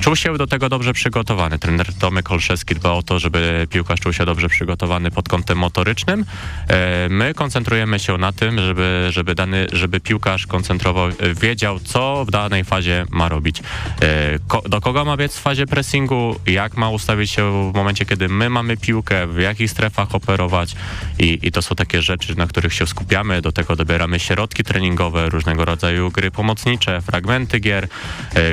[0.00, 1.58] czuł się do tego dobrze przygotowany.
[1.58, 6.24] Trener Tomek Olszewski dba o to, żeby piłkarz czuł się dobrze przygotowany pod kątem motorycznym.
[6.68, 12.24] E, My koncentrujemy się na tym, żeby, żeby, dany, żeby piłkarz koncentrował, e, wiedział, co
[12.24, 13.62] w danej fazie ma robić.
[14.02, 18.28] E, do kogo ma biec w fazie pressingu, jak ma ustawić się w momencie, kiedy
[18.28, 20.74] my mamy piłkę, w jakich strefach operować
[21.18, 23.42] i, i to są takie rzeczy, na których się skupiamy.
[23.42, 27.88] Do tego dobieramy środki treningowe, różnego rodzaju gry pomocnicze, fragmenty gier,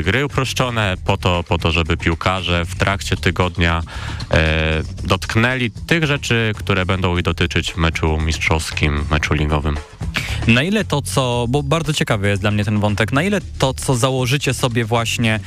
[0.04, 3.84] gry uproszczone po to, po to, żeby piłkarze w trakcie tygodnia
[4.32, 9.78] e, dotknęli tych rzeczy, które będą ich dotyczyć w meczu mistrzowskim, meczu ligowym.
[10.48, 13.74] Na ile to, co, bo bardzo ciekawy jest dla mnie ten wątek, na ile to,
[13.74, 15.40] co założycie sobie właśnie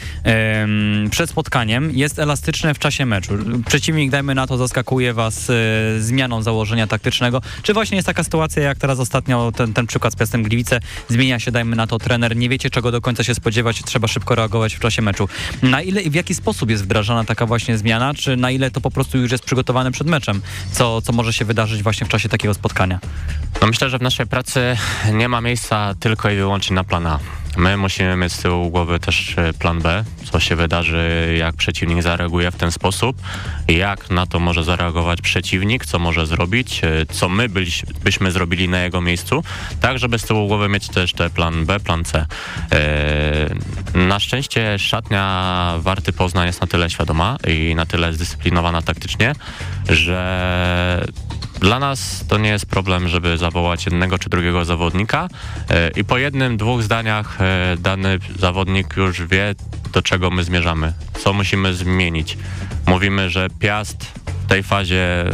[1.11, 3.33] przed spotkaniem, jest elastyczne w czasie meczu?
[3.67, 5.55] Przeciwnik, dajmy na to, zaskakuje was e,
[6.01, 10.17] zmianą założenia taktycznego, czy właśnie jest taka sytuacja, jak teraz ostatnio ten, ten przykład z
[10.17, 13.83] Piastem Gliwice, zmienia się, dajmy na to, trener, nie wiecie, czego do końca się spodziewać,
[13.83, 15.29] trzeba szybko reagować w czasie meczu.
[15.75, 18.81] Na ile i w jaki sposób jest wdrażana taka właśnie zmiana, czy na ile to
[18.81, 22.29] po prostu już jest przygotowane przed meczem, co, co może się wydarzyć właśnie w czasie
[22.29, 23.01] takiego spotkania?
[23.61, 24.77] No myślę, że w naszej pracy
[25.13, 27.19] nie ma miejsca tylko i wyłącznie na plan A.
[27.57, 32.03] My musimy mieć z tyłu głowy też e, plan B, co się wydarzy, jak przeciwnik
[32.03, 33.17] zareaguje w ten sposób,
[33.69, 38.69] jak na to może zareagować przeciwnik, co może zrobić, e, co my byś, byśmy zrobili
[38.69, 39.43] na jego miejscu,
[39.81, 42.27] tak żeby z tyłu głowy mieć też te plan B, plan C.
[42.73, 49.33] E, na szczęście szatnia Warty Poznań jest na tyle świadoma i na tyle zdyscyplinowana taktycznie,
[49.89, 51.07] że
[51.61, 55.29] dla nas to nie jest problem, żeby zawołać jednego czy drugiego zawodnika
[55.71, 59.55] e, i po jednym, dwóch zdaniach e, dany zawodnik już wie,
[59.93, 60.93] do czego my zmierzamy,
[61.25, 62.39] co musimy zmienić.
[62.87, 64.05] Mówimy, że Piast
[64.45, 65.25] w tej fazie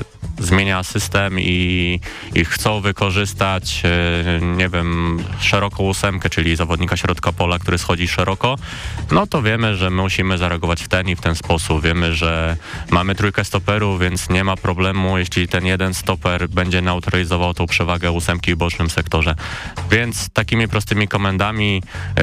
[0.41, 2.01] zmienia system i,
[2.35, 8.57] i chcą wykorzystać, e, nie wiem, szeroką ósemkę, czyli zawodnika środka pola, który schodzi szeroko,
[9.11, 11.83] no to wiemy, że my musimy zareagować w ten i w ten sposób.
[11.83, 12.57] Wiemy, że
[12.91, 18.11] mamy trójkę stoperów, więc nie ma problemu, jeśli ten jeden stoper będzie neutralizował tą przewagę
[18.11, 19.35] ósemki w bocznym sektorze.
[19.91, 21.83] Więc takimi prostymi komendami
[22.19, 22.23] e,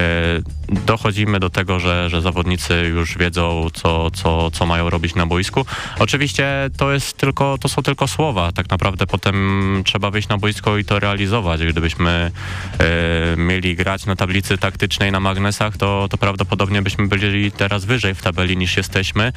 [0.86, 5.66] dochodzimy do tego, że, że zawodnicy już wiedzą, co, co, co mają robić na boisku.
[6.00, 8.52] Oczywiście to jest tylko, to są tylko słowa.
[8.52, 11.64] Tak naprawdę potem trzeba wyjść na boisko i to realizować.
[11.64, 12.32] Gdybyśmy
[12.80, 18.16] e, mieli grać na tablicy taktycznej na magnesach, to, to prawdopodobnie byśmy byli teraz wyżej
[18.16, 19.24] w tabeli niż jesteśmy.
[19.24, 19.34] E,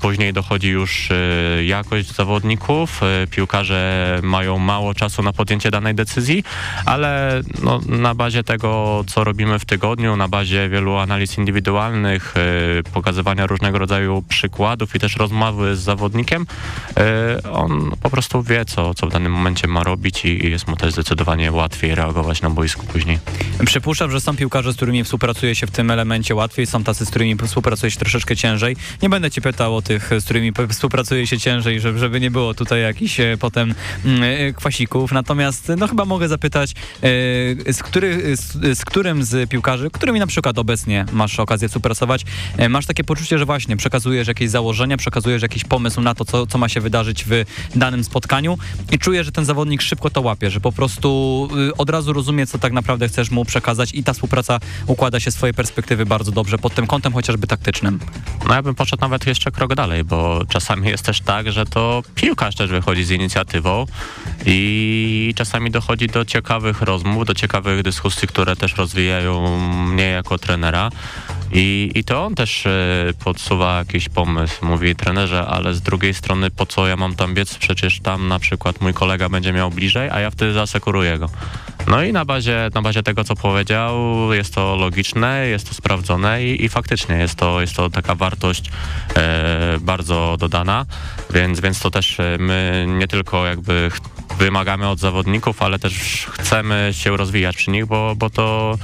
[0.00, 3.00] później dochodzi już e, jakość zawodników.
[3.30, 6.44] Piłkarze mają mało czasu na podjęcie danej decyzji,
[6.86, 12.34] ale no, na bazie tego, co robimy w tygodniu, na bazie wielu analiz indywidualnych,
[12.92, 16.46] pokazywania różnego rodzaju przykładów i też rozmowy z zawodnikiem,
[16.96, 20.68] e, on po prostu wie, co, co w danym momencie ma robić i, i jest
[20.68, 23.18] mu też zdecydowanie łatwiej reagować na boisku później.
[23.66, 27.10] Przypuszczam, że są piłkarze, z którymi współpracuje się w tym elemencie łatwiej, są tacy, z
[27.10, 28.76] którymi współpracuje się troszeczkę ciężej.
[29.02, 32.54] Nie będę cię pytał o tych, z którymi współpracuje się ciężej, żeby, żeby nie było
[32.54, 35.12] tutaj jakichś e, potem mm, e, kwasików.
[35.12, 40.26] Natomiast no chyba mogę zapytać, e, z, który, z, z którym z piłkarzy, którymi na
[40.26, 42.24] przykład obecnie masz okazję współpracować,
[42.68, 46.58] masz takie poczucie, że właśnie przekazujesz jakieś założenia, przekazujesz jakiś pomysł na to, co, co
[46.58, 48.58] ma się wydarzyć w danym spotkaniu
[48.92, 52.46] i czujesz, że ten zawodnik szybko to łapie, że po prostu y, od razu rozumie,
[52.46, 56.58] co tak naprawdę chcesz mu przekazać i ta współpraca układa się swojej perspektywy bardzo dobrze,
[56.58, 58.00] pod tym kątem chociażby taktycznym.
[58.48, 62.02] No ja bym poszedł nawet jeszcze krok dalej, bo czasami jest też tak, że to
[62.14, 63.86] piłkarz też wychodzi z inicjatywą
[64.46, 70.90] i czasami dochodzi do ciekawych rozmów, do ciekawych dyskusji, które też rozwijają mnie jako trenera.
[71.52, 72.70] I, I to on też e,
[73.24, 74.66] podsuwa jakiś pomysł.
[74.66, 77.54] Mówi trenerze, ale z drugiej strony po co ja mam tam biec?
[77.54, 81.30] Przecież tam na przykład mój kolega będzie miał bliżej, a ja wtedy zasekuruję go.
[81.86, 83.94] No i na bazie, na bazie tego, co powiedział,
[84.32, 88.70] jest to logiczne, jest to sprawdzone i, i faktycznie jest to, jest to taka wartość
[89.16, 90.86] e, bardzo dodana,
[91.30, 93.90] więc, więc to też e, my nie tylko jakby
[94.38, 98.78] wymagamy od zawodników, ale też chcemy się rozwijać przy nich, bo, bo to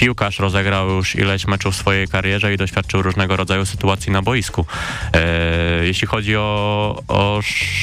[0.00, 4.66] piłkarz rozegrał już ileś meczów w swojej karierze i doświadczył różnego rodzaju sytuacji na boisku.
[5.12, 7.38] E, jeśli chodzi o, o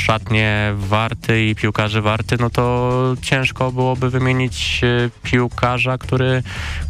[0.05, 6.43] szatnie Warty i piłkarzy Warty, no to ciężko byłoby wymienić e, piłkarza, który,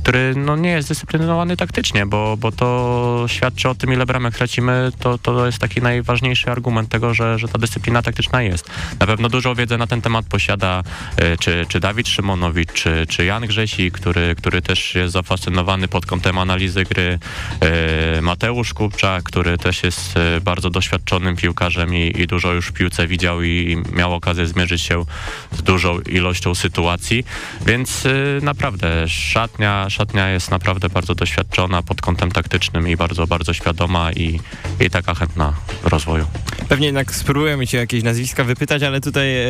[0.04, 4.92] który no nie jest dyscyplinowany taktycznie, bo, bo to świadczy o tym, ile bramek tracimy,
[5.00, 8.70] to, to jest taki najważniejszy argument tego, że, że ta dyscyplina taktyczna jest.
[9.00, 10.84] Na pewno dużo wiedzy na ten temat posiada
[11.18, 16.06] e, czy, czy Dawid Szymonowicz, czy, czy Jan Grzesi, który, który też jest zafascynowany pod
[16.06, 17.20] kątem analizy gry,
[17.62, 22.74] e, Mateusz Kupczak, który też jest e, bardzo doświadczonym piłkarzem i, i dużo już w
[22.74, 25.06] piłce widział i, i miał okazję zmierzyć się
[25.52, 27.26] z dużą ilością sytuacji,
[27.66, 28.04] więc
[28.42, 34.40] naprawdę szatnia, szatnia jest naprawdę bardzo doświadczona pod kątem taktycznym i bardzo, bardzo świadoma i,
[34.80, 35.54] i taka chętna
[35.84, 36.28] rozwoju.
[36.70, 39.48] Pewnie jednak spróbujemy cię jakieś nazwiska wypytać, ale tutaj e,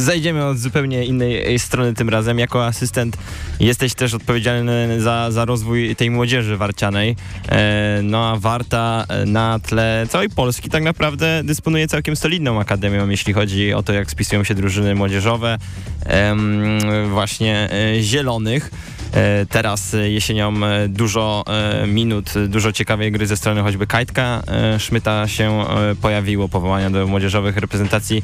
[0.00, 2.38] zajdziemy od zupełnie innej e, strony tym razem.
[2.38, 3.16] Jako asystent
[3.60, 7.16] jesteś też odpowiedzialny za, za rozwój tej młodzieży warcianej.
[7.48, 13.08] E, no a Warta e, na tle całej Polski tak naprawdę dysponuje całkiem solidną akademią,
[13.08, 15.58] jeśli chodzi o to, jak spisują się drużyny młodzieżowe
[16.06, 16.78] em,
[17.10, 18.70] właśnie e, zielonych.
[19.14, 21.44] E, Teraz e, jesienią e, dużo
[21.86, 24.42] minut, dużo ciekawej gry ze strony choćby Kajtka
[24.78, 25.64] Szmyta się
[26.02, 28.22] pojawiło, powołania do młodzieżowych reprezentacji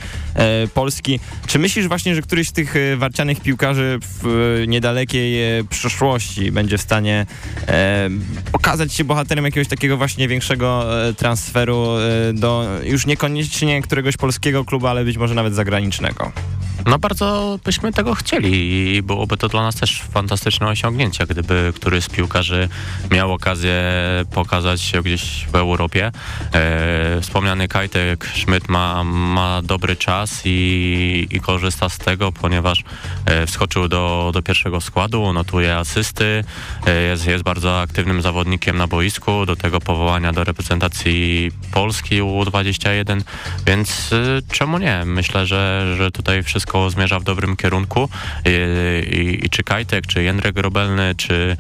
[0.75, 1.21] Polski.
[1.47, 7.27] Czy myślisz właśnie, że któryś z tych warcianych piłkarzy w niedalekiej przyszłości będzie w stanie
[8.53, 10.85] okazać się bohaterem jakiegoś takiego właśnie większego
[11.17, 11.87] transferu
[12.35, 16.33] do już niekoniecznie któregoś polskiego klubu, ale być może nawet zagranicznego?
[16.87, 22.05] No bardzo byśmy tego chcieli i byłoby to dla nas też fantastyczne osiągnięcie, gdyby któryś
[22.05, 22.69] z piłkarzy
[23.11, 23.83] miał okazję
[24.33, 26.13] pokazać się gdzieś w Europie.
[26.55, 32.85] E, wspomniany Kajtek Schmidt ma, ma dobry czas i, i korzysta z tego, ponieważ
[33.27, 36.45] e, wskoczył do, do pierwszego składu, notuje asysty,
[36.87, 43.21] e, jest, jest bardzo aktywnym zawodnikiem na boisku, do tego powołania do reprezentacji Polski U21,
[43.67, 44.17] więc e,
[44.53, 45.05] czemu nie?
[45.05, 48.09] Myślę, że, że tutaj wszystko zmierza w dobrym kierunku.
[48.47, 48.51] I,
[49.17, 51.57] i, i czy Kajtek, czy Jędrek Robelny, czy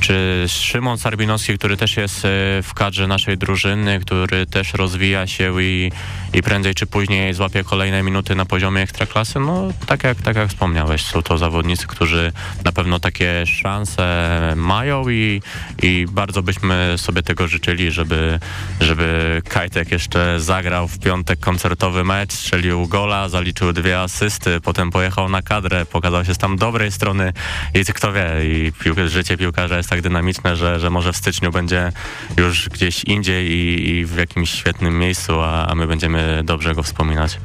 [0.00, 2.28] czy Szymon Sarbinowski, który też jest e,
[2.62, 5.92] w kadrze naszej drużyny, który też rozwija się i,
[6.34, 10.48] i prędzej czy później złapie kolejne minuty na poziomie ekstraklasy, no tak jak, tak jak
[10.48, 12.32] wspomniałeś, są to zawodnicy, którzy
[12.64, 15.42] na pewno takie szanse mają i,
[15.82, 18.40] i bardzo byśmy sobie tego życzyli, żeby,
[18.80, 25.28] żeby Kajtek jeszcze zagrał w piątek koncertowy mecz, strzelił gola, zaliczył dwie asysty, potem pojechał
[25.28, 27.32] na kadrę, pokazał się z tam dobrej strony
[27.74, 31.52] i kto wie, i piłka, życie piłkarza jest tak dynamiczne, że, że może w styczniu
[31.52, 31.92] będzie
[32.36, 36.82] już gdzieś indziej i, i w jakimś świetnym miejscu, a, a my będziemy dobrze go
[36.82, 37.38] wspominać.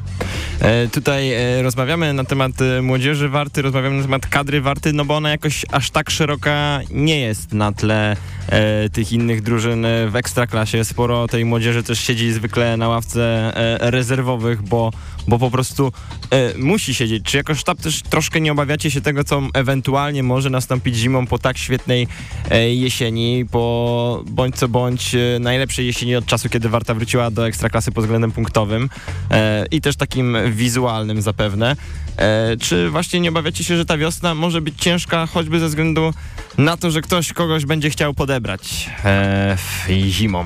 [0.60, 5.04] E, tutaj e, rozmawiamy na temat e, młodzieży Warty, rozmawiamy na temat kadry Warty, no
[5.04, 8.16] bo ona jakoś aż tak szeroka nie jest na tle
[8.48, 10.84] e, tych innych drużyn e, w Ekstraklasie.
[10.84, 14.90] Sporo tej młodzieży też siedzi zwykle na ławce rezerwowych, bo,
[15.28, 15.92] bo po prostu
[16.30, 17.24] e, musi siedzieć.
[17.24, 21.38] Czy jako sztab też troszkę nie obawiacie się tego, co ewentualnie może nastąpić zimą po
[21.38, 22.08] tak świetnej
[22.50, 27.46] e, jesieni, po bądź co bądź e, najlepszej jesieni od czasu, kiedy Warta wróciła do
[27.46, 28.90] Ekstraklasy pod względem punktowym
[29.30, 31.76] e, i też takim wizualnym zapewne.
[32.16, 36.14] E, czy właśnie nie obawiacie się, że ta wiosna może być ciężka choćby ze względu
[36.58, 39.56] na to, że ktoś kogoś będzie chciał podebrać e,
[39.88, 40.44] zimą?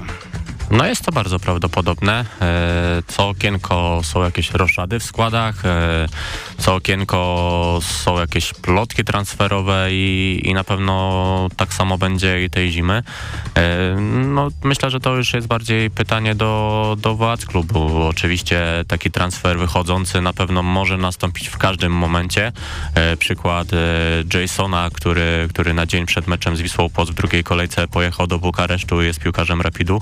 [0.71, 2.25] No jest to bardzo prawdopodobne.
[2.41, 6.09] E, co okienko są jakieś roszady w składach, e,
[6.59, 12.71] co okienko są jakieś plotki transferowe i, i na pewno tak samo będzie i tej
[12.71, 13.03] zimy.
[13.55, 13.97] E,
[14.27, 18.03] no myślę, że to już jest bardziej pytanie do, do władz klubu.
[18.03, 22.53] Oczywiście taki transfer wychodzący na pewno może nastąpić w każdym momencie.
[23.19, 23.69] Przykład
[24.35, 28.39] Jasona, który, który na dzień przed meczem z Wisłą Poc w drugiej kolejce pojechał do
[28.39, 30.01] Bukaresztu jest piłkarzem Rapidu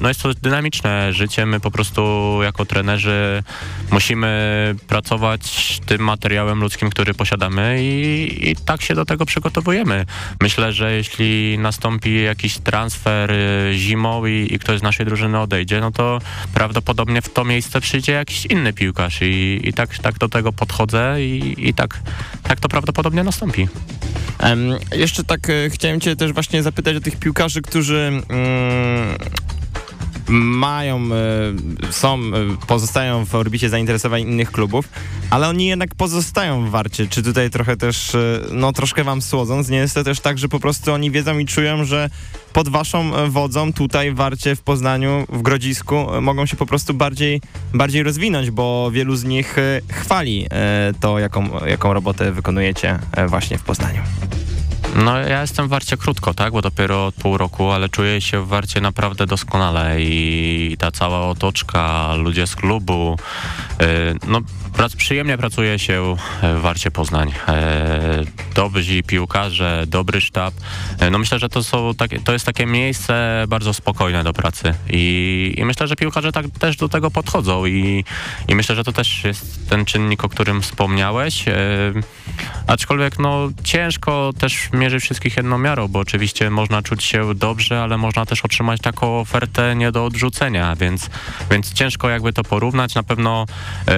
[0.00, 1.46] no jest to dynamiczne życie.
[1.46, 2.02] My po prostu
[2.42, 3.42] jako trenerzy
[3.90, 10.06] musimy pracować tym materiałem ludzkim, który posiadamy i, i tak się do tego przygotowujemy.
[10.40, 15.80] Myślę, że jeśli nastąpi jakiś transfer y, zimą i, i ktoś z naszej drużyny odejdzie,
[15.80, 16.18] no to
[16.54, 21.16] prawdopodobnie w to miejsce przyjdzie jakiś inny piłkarz i, i tak, tak do tego podchodzę
[21.24, 22.00] i, i tak,
[22.42, 23.68] tak to prawdopodobnie nastąpi.
[24.42, 29.18] Um, jeszcze tak e, chciałem cię też właśnie zapytać o tych piłkarzy, którzy mm,
[30.28, 34.88] mają, e, są, e, pozostają w orbicie zainteresowań innych klubów,
[35.30, 37.06] ale oni jednak pozostają w Warcie.
[37.06, 40.48] Czy tutaj trochę też, e, no troszkę wam słodząc, nie jest to też tak, że
[40.48, 42.10] po prostu oni wiedzą i czują, że
[42.52, 47.40] pod waszą wodzą tutaj w Warcie, w Poznaniu, w Grodzisku mogą się po prostu bardziej,
[47.74, 49.56] bardziej rozwinąć, bo wielu z nich
[49.92, 50.46] chwali
[51.00, 52.98] to, jaką, jaką robotę wykonujecie
[53.28, 54.02] właśnie w Poznaniu.
[54.94, 58.40] No ja jestem w Warcie krótko, tak, bo dopiero od pół roku, ale czuję się
[58.40, 63.18] w Warcie naprawdę doskonale i ta cała otoczka, ludzie z klubu,
[63.80, 63.86] yy,
[64.26, 64.40] no
[64.76, 67.28] prac, przyjemnie pracuje się w Warcie Poznań.
[67.28, 70.54] Yy, dobrzy piłkarze, dobry sztab.
[71.00, 74.74] Yy, no myślę, że to, są takie, to jest takie miejsce bardzo spokojne do pracy
[74.90, 78.04] i, i myślę, że piłkarze tak też do tego podchodzą i,
[78.48, 81.44] i myślę, że to też jest ten czynnik, o którym wspomniałeś.
[82.66, 87.98] Aczkolwiek no ciężko też mierzy wszystkich jedną miarą, bo oczywiście można czuć się dobrze, ale
[87.98, 91.10] można też otrzymać taką ofertę nie do odrzucenia, więc,
[91.50, 92.94] więc ciężko jakby to porównać.
[92.94, 93.46] Na pewno
[93.88, 93.94] e,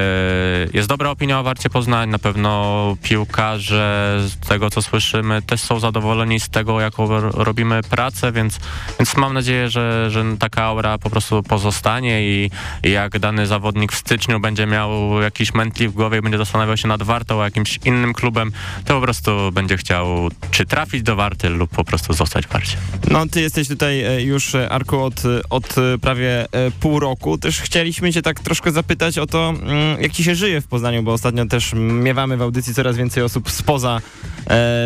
[0.74, 5.80] jest dobra opinia o Warcie Poznań, na pewno piłkarze z tego co słyszymy też są
[5.80, 8.58] zadowoleni z tego, jaką robimy pracę, więc,
[8.98, 12.50] więc mam nadzieję, że, że taka aura po prostu pozostanie i,
[12.84, 16.76] i jak dany zawodnik w styczniu będzie miał jakiś mętli w głowie i będzie zastanawiał
[16.76, 18.52] się nad Wartą, jakimś innym klubem,
[18.84, 22.76] to po prostu będzie chciał czy trafić do Warty lub po prostu zostać w Warcie.
[23.10, 27.38] No, ty jesteś tutaj e, już, e, Arku, od, od prawie e, pół roku.
[27.38, 31.02] Też chcieliśmy cię tak troszkę zapytać o to, mm, jak ci się żyje w Poznaniu,
[31.02, 34.00] bo ostatnio też miewamy w audycji coraz więcej osób spoza,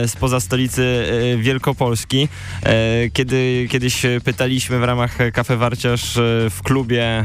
[0.06, 1.06] spoza stolicy
[1.38, 2.28] Wielkopolski.
[3.12, 6.14] Kiedy kiedyś pytaliśmy w ramach Kafe Warciarz
[6.50, 7.24] w klubie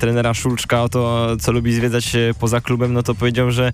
[0.00, 3.72] trenera Szulczka o to, co lubi zwiedzać poza klubem, no to powiedział, że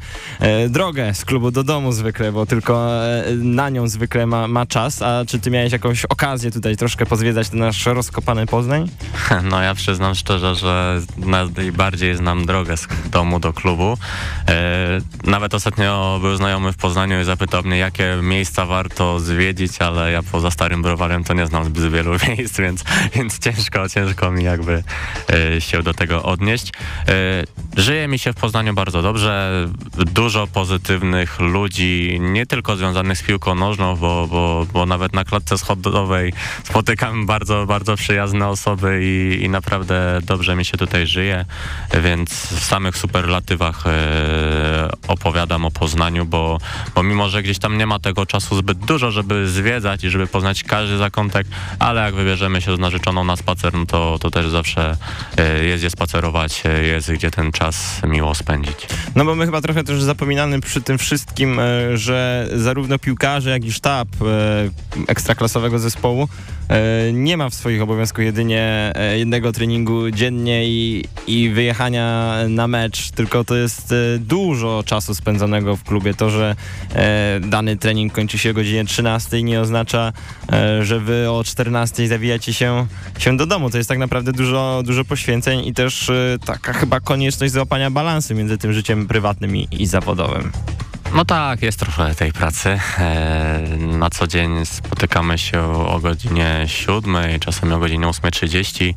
[0.69, 5.03] drogę z klubu do domu zwykle, bo tylko e, na nią zwykle ma, ma czas,
[5.03, 8.91] a czy ty miałeś jakąś okazję tutaj troszkę pozwiedzać ten nasz rozkopany Poznań?
[9.51, 13.99] No ja przyznam szczerze, że najbardziej znam drogę z domu do klubu.
[14.49, 20.13] E, nawet ostatnio był znajomy w Poznaniu i zapytał mnie, jakie miejsca warto zwiedzić, ale
[20.13, 22.85] ja poza Starym Browarem to nie znam zbyt wielu miejsc, więc,
[23.15, 24.83] więc ciężko, ciężko mi jakby
[25.57, 26.73] e, się do tego odnieść.
[27.09, 27.45] E,
[27.77, 29.51] żyje mi się w Poznaniu bardzo dobrze.
[29.97, 35.59] Dużo pozytywnych ludzi, nie tylko związanych z piłką nożną, bo, bo, bo nawet na klatce
[35.59, 36.33] schodowej
[36.65, 41.45] spotykam bardzo, bardzo przyjazne osoby i, i naprawdę dobrze mi się tutaj żyje,
[42.03, 43.85] więc w samych superlatywach
[45.09, 46.59] opowiadam o Poznaniu, bo,
[46.95, 50.27] bo mimo, że gdzieś tam nie ma tego czasu zbyt dużo, żeby zwiedzać i żeby
[50.27, 51.47] poznać każdy zakątek,
[51.79, 54.97] ale jak wybierzemy się z narzeczoną na spacer, no to, to też zawsze
[55.37, 58.87] e, jest gdzie spacerować, e, jest gdzie ten czas miło spędzić.
[59.15, 63.65] No bo my chyba trochę też zapominamy przy tym wszystkim, e, że zarówno piłkarze, jak
[63.65, 66.29] i sztab e, ekstraklasowego zespołu
[66.69, 72.69] e, nie ma w swoich obowiązkach jedynie e, jednego treningu dziennie i, i wyjechania na
[72.69, 76.15] mecz, tylko to jest e, dużo czasu spędzonego w klubie.
[76.15, 76.57] To, że
[76.95, 80.13] e, dany trening kończy się o godzinie 13 nie oznacza,
[80.53, 82.87] e, że wy o 14 zawijacie się,
[83.19, 83.71] się do domu.
[83.71, 86.11] To jest tak naprawdę dużo, dużo poświęceń i też
[86.47, 90.53] taka chyba konieczność złapania balansu między tym życiem prywatnym i, i zawodowym.
[91.15, 92.81] No tak, jest trochę tej pracy.
[92.99, 98.95] E, na co dzień spotykamy się o godzinie 7, czasami o godzinie 8.30.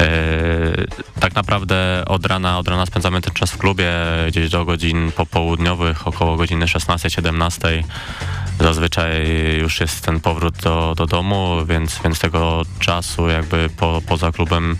[0.00, 3.90] E, tak naprawdę od rana, od rana spędzamy ten czas w klubie,
[4.28, 7.82] gdzieś do godzin popołudniowych, około godziny 16-17.
[8.60, 9.26] Zazwyczaj
[9.60, 14.76] już jest ten powrót do, do domu, więc, więc tego czasu jakby po, poza klubem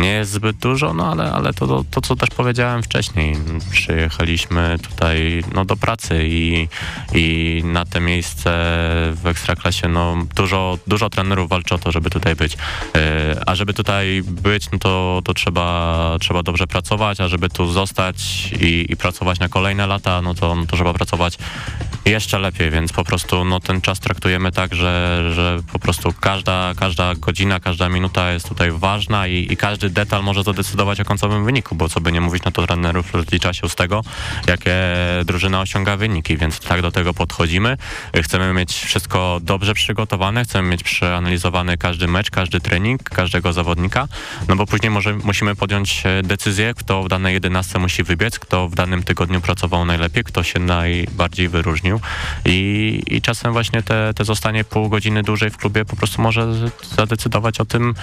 [0.00, 3.36] nie jest zbyt dużo, no ale, ale to, to, to co też powiedziałem wcześniej,
[3.70, 6.68] przyjechaliśmy tutaj no, do pracy i,
[7.14, 8.50] i na te miejsce
[9.14, 12.52] w Ekstraklasie no, dużo, dużo trenerów walczy o to, żeby tutaj być.
[12.52, 13.00] Yy,
[13.46, 18.16] A żeby tutaj być, no to, to trzeba, trzeba dobrze pracować, a żeby tu zostać
[18.60, 21.38] i, i pracować na kolejne lata, no to, no to trzeba pracować
[22.04, 26.72] jeszcze lepiej, więc po prostu no, ten czas traktujemy tak, że, że po prostu każda,
[26.76, 31.44] każda godzina, każda minuta jest tutaj ważna i, i każdy detal może zadecydować o końcowym
[31.44, 34.02] wyniku, bo co by nie mówić, no to trenerów rozlicza się z tego,
[34.46, 34.74] jakie
[35.24, 37.76] drużyna osiąga wyniki, więc tak do tego podchodzimy.
[38.22, 44.08] Chcemy mieć wszystko dobrze przygotowane, chcemy mieć przeanalizowany każdy mecz, każdy trening, każdego zawodnika,
[44.48, 48.68] no bo później może, musimy podjąć e, decyzję, kto w danej jedenastce musi wybiec, kto
[48.68, 52.00] w danym tygodniu pracował najlepiej, kto się najbardziej wyróżnił
[52.44, 56.70] i, i czasem właśnie te, te zostanie pół godziny dłużej w klubie po prostu może
[56.96, 57.94] zadecydować o tym,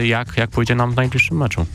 [0.00, 1.66] y, jak, jak pójdzie nam najbliższym meczu.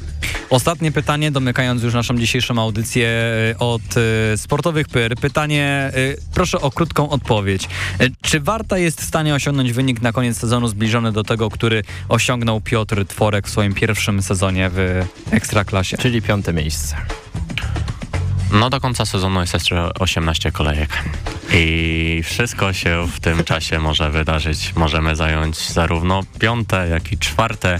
[0.49, 5.15] Ostatnie pytanie, domykając już naszą dzisiejszą audycję e, od e, Sportowych Pyr.
[5.15, 5.91] Pytanie, e,
[6.33, 7.67] proszę o krótką odpowiedź.
[8.21, 12.61] Czy Warta jest w stanie osiągnąć wynik na koniec sezonu zbliżony do tego, który osiągnął
[12.61, 15.97] Piotr Tworek w swoim pierwszym sezonie w Ekstraklasie?
[15.97, 16.95] Czyli piąte miejsce.
[18.51, 20.89] No do końca sezonu jest jeszcze 18 kolejek
[21.53, 24.73] i wszystko się w tym czasie może wydarzyć.
[24.75, 27.79] Możemy zająć zarówno piąte, jak i czwarte,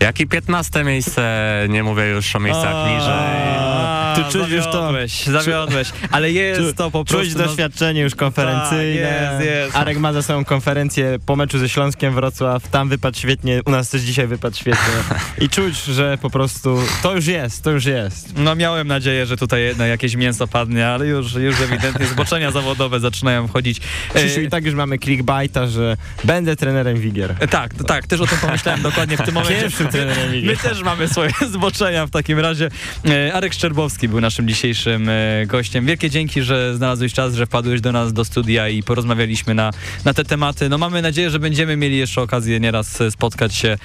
[0.00, 3.54] jak i 15 miejsce, nie mówię już o miejscach niżej.
[4.14, 4.72] Ty czujesz już to?
[4.72, 7.24] Zawiodłeś, zawiodłeś, ale jest to po prostu...
[7.24, 9.30] Czuć no, doświadczenie już konferencyjne.
[9.30, 9.76] Tak, jest, jest.
[9.76, 12.68] Arek ma za sobą konferencję po meczu ze Śląskiem Wrocław.
[12.68, 14.94] Tam wypadł świetnie, u nas też dzisiaj wypadł świetnie.
[15.40, 18.38] I czuć, że po prostu to już jest, to już jest.
[18.38, 23.00] No miałem nadzieję, że tutaj na jakieś mięso padnie, ale już, już ewidentnie zboczenia zawodowe
[23.00, 23.80] zaczynają wchodzić.
[24.14, 27.34] Krzysiu, E, i tak już mamy clickbaita, że będę trenerem Wigier.
[27.40, 29.70] E, Tak, to- tak, też o tym pomyślałem dokładnie w tym momencie.
[29.92, 32.68] Pierwszym trenerem My też mamy swoje zboczenia w takim razie.
[33.08, 35.86] E, Arek Szczerbowski był naszym dzisiejszym e, gościem.
[35.86, 39.70] Wielkie dzięki, że znalazłeś czas, że wpadłeś do nas do studia i porozmawialiśmy na,
[40.04, 40.68] na te tematy.
[40.68, 43.78] No mamy nadzieję, że będziemy mieli jeszcze okazję nieraz e, spotkać się,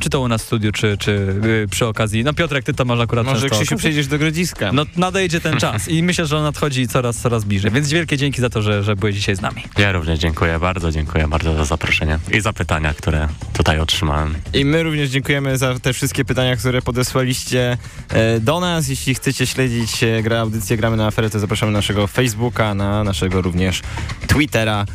[0.00, 1.34] czy to u nas w studiu, czy, czy
[1.70, 2.24] przy okazji.
[2.24, 3.78] No Piotrek, ty to masz akurat Może często Krzysiu okazję.
[3.78, 4.72] przejdziesz do Grodziska.
[4.72, 7.70] No nadejdzie ten czas i myślę, że on nadchodzi coraz, coraz bliżej.
[7.70, 9.62] Więc wielkie dzięki za to, że, że byłeś dzisiaj z nami.
[9.78, 14.34] Ja również dziękuję bardzo, dziękuję bardzo za zaproszenie i za pytania, które tutaj otrzymałem.
[14.54, 18.88] I my również dziękujemy za te wszystkie pytania, które podesłaliście e, do nas.
[18.88, 23.04] Jeśli chcecie śledzić e, gra, audycję Gramy na aferę, to zapraszamy na naszego Facebooka, na
[23.04, 23.82] naszego również
[24.26, 24.86] Twittera.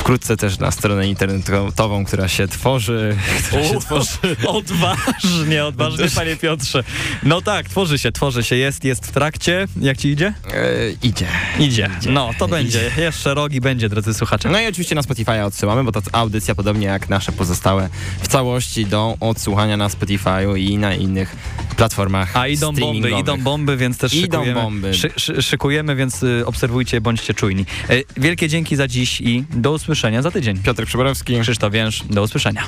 [0.00, 3.16] Wkrótce też na stronę internetową, która się tworzy.
[3.46, 4.36] Która się tworzy.
[4.46, 6.84] Odważnie, odważnie, panie Piotrze.
[7.22, 9.66] No tak, tworzy się, tworzy się, jest, jest w trakcie.
[9.80, 10.34] Jak ci idzie?
[10.52, 10.62] E,
[11.02, 11.26] idzie.
[11.58, 11.90] Idzie.
[12.08, 12.90] No, to będzie.
[12.96, 14.48] Jeszcze rogi będzie, drodzy słuchacze.
[14.48, 17.88] No i oczywiście na Spotify odsyłamy, bo ta audycja, podobnie jak nasze pozostałe,
[18.22, 21.36] w całości do odsłuchania na Spotify'u i na innych
[21.76, 24.94] platformach A idą bomby, idą bomby, więc też Idą szykujemy, bomby.
[24.94, 27.64] Szy, szy, szykujemy, więc y, obserwujcie, bądźcie czujni.
[27.90, 29.89] Y, wielkie dzięki za dziś i do usłyszenia
[30.22, 30.58] za tydzień.
[30.58, 31.40] Piotr Przyborowski.
[31.40, 32.62] Krzysztof Więż, do usłyszenia.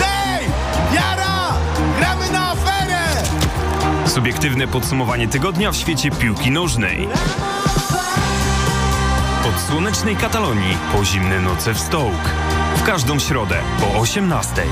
[0.00, 0.46] Hej!
[0.94, 1.54] Jara!
[1.98, 2.98] Gramy na aferę!
[4.06, 7.08] Subiektywne podsumowanie tygodnia w świecie piłki nożnej.
[9.48, 12.30] Od słonecznej Katalonii po zimne noce w Stołk.
[12.76, 14.62] W każdą środę po 18.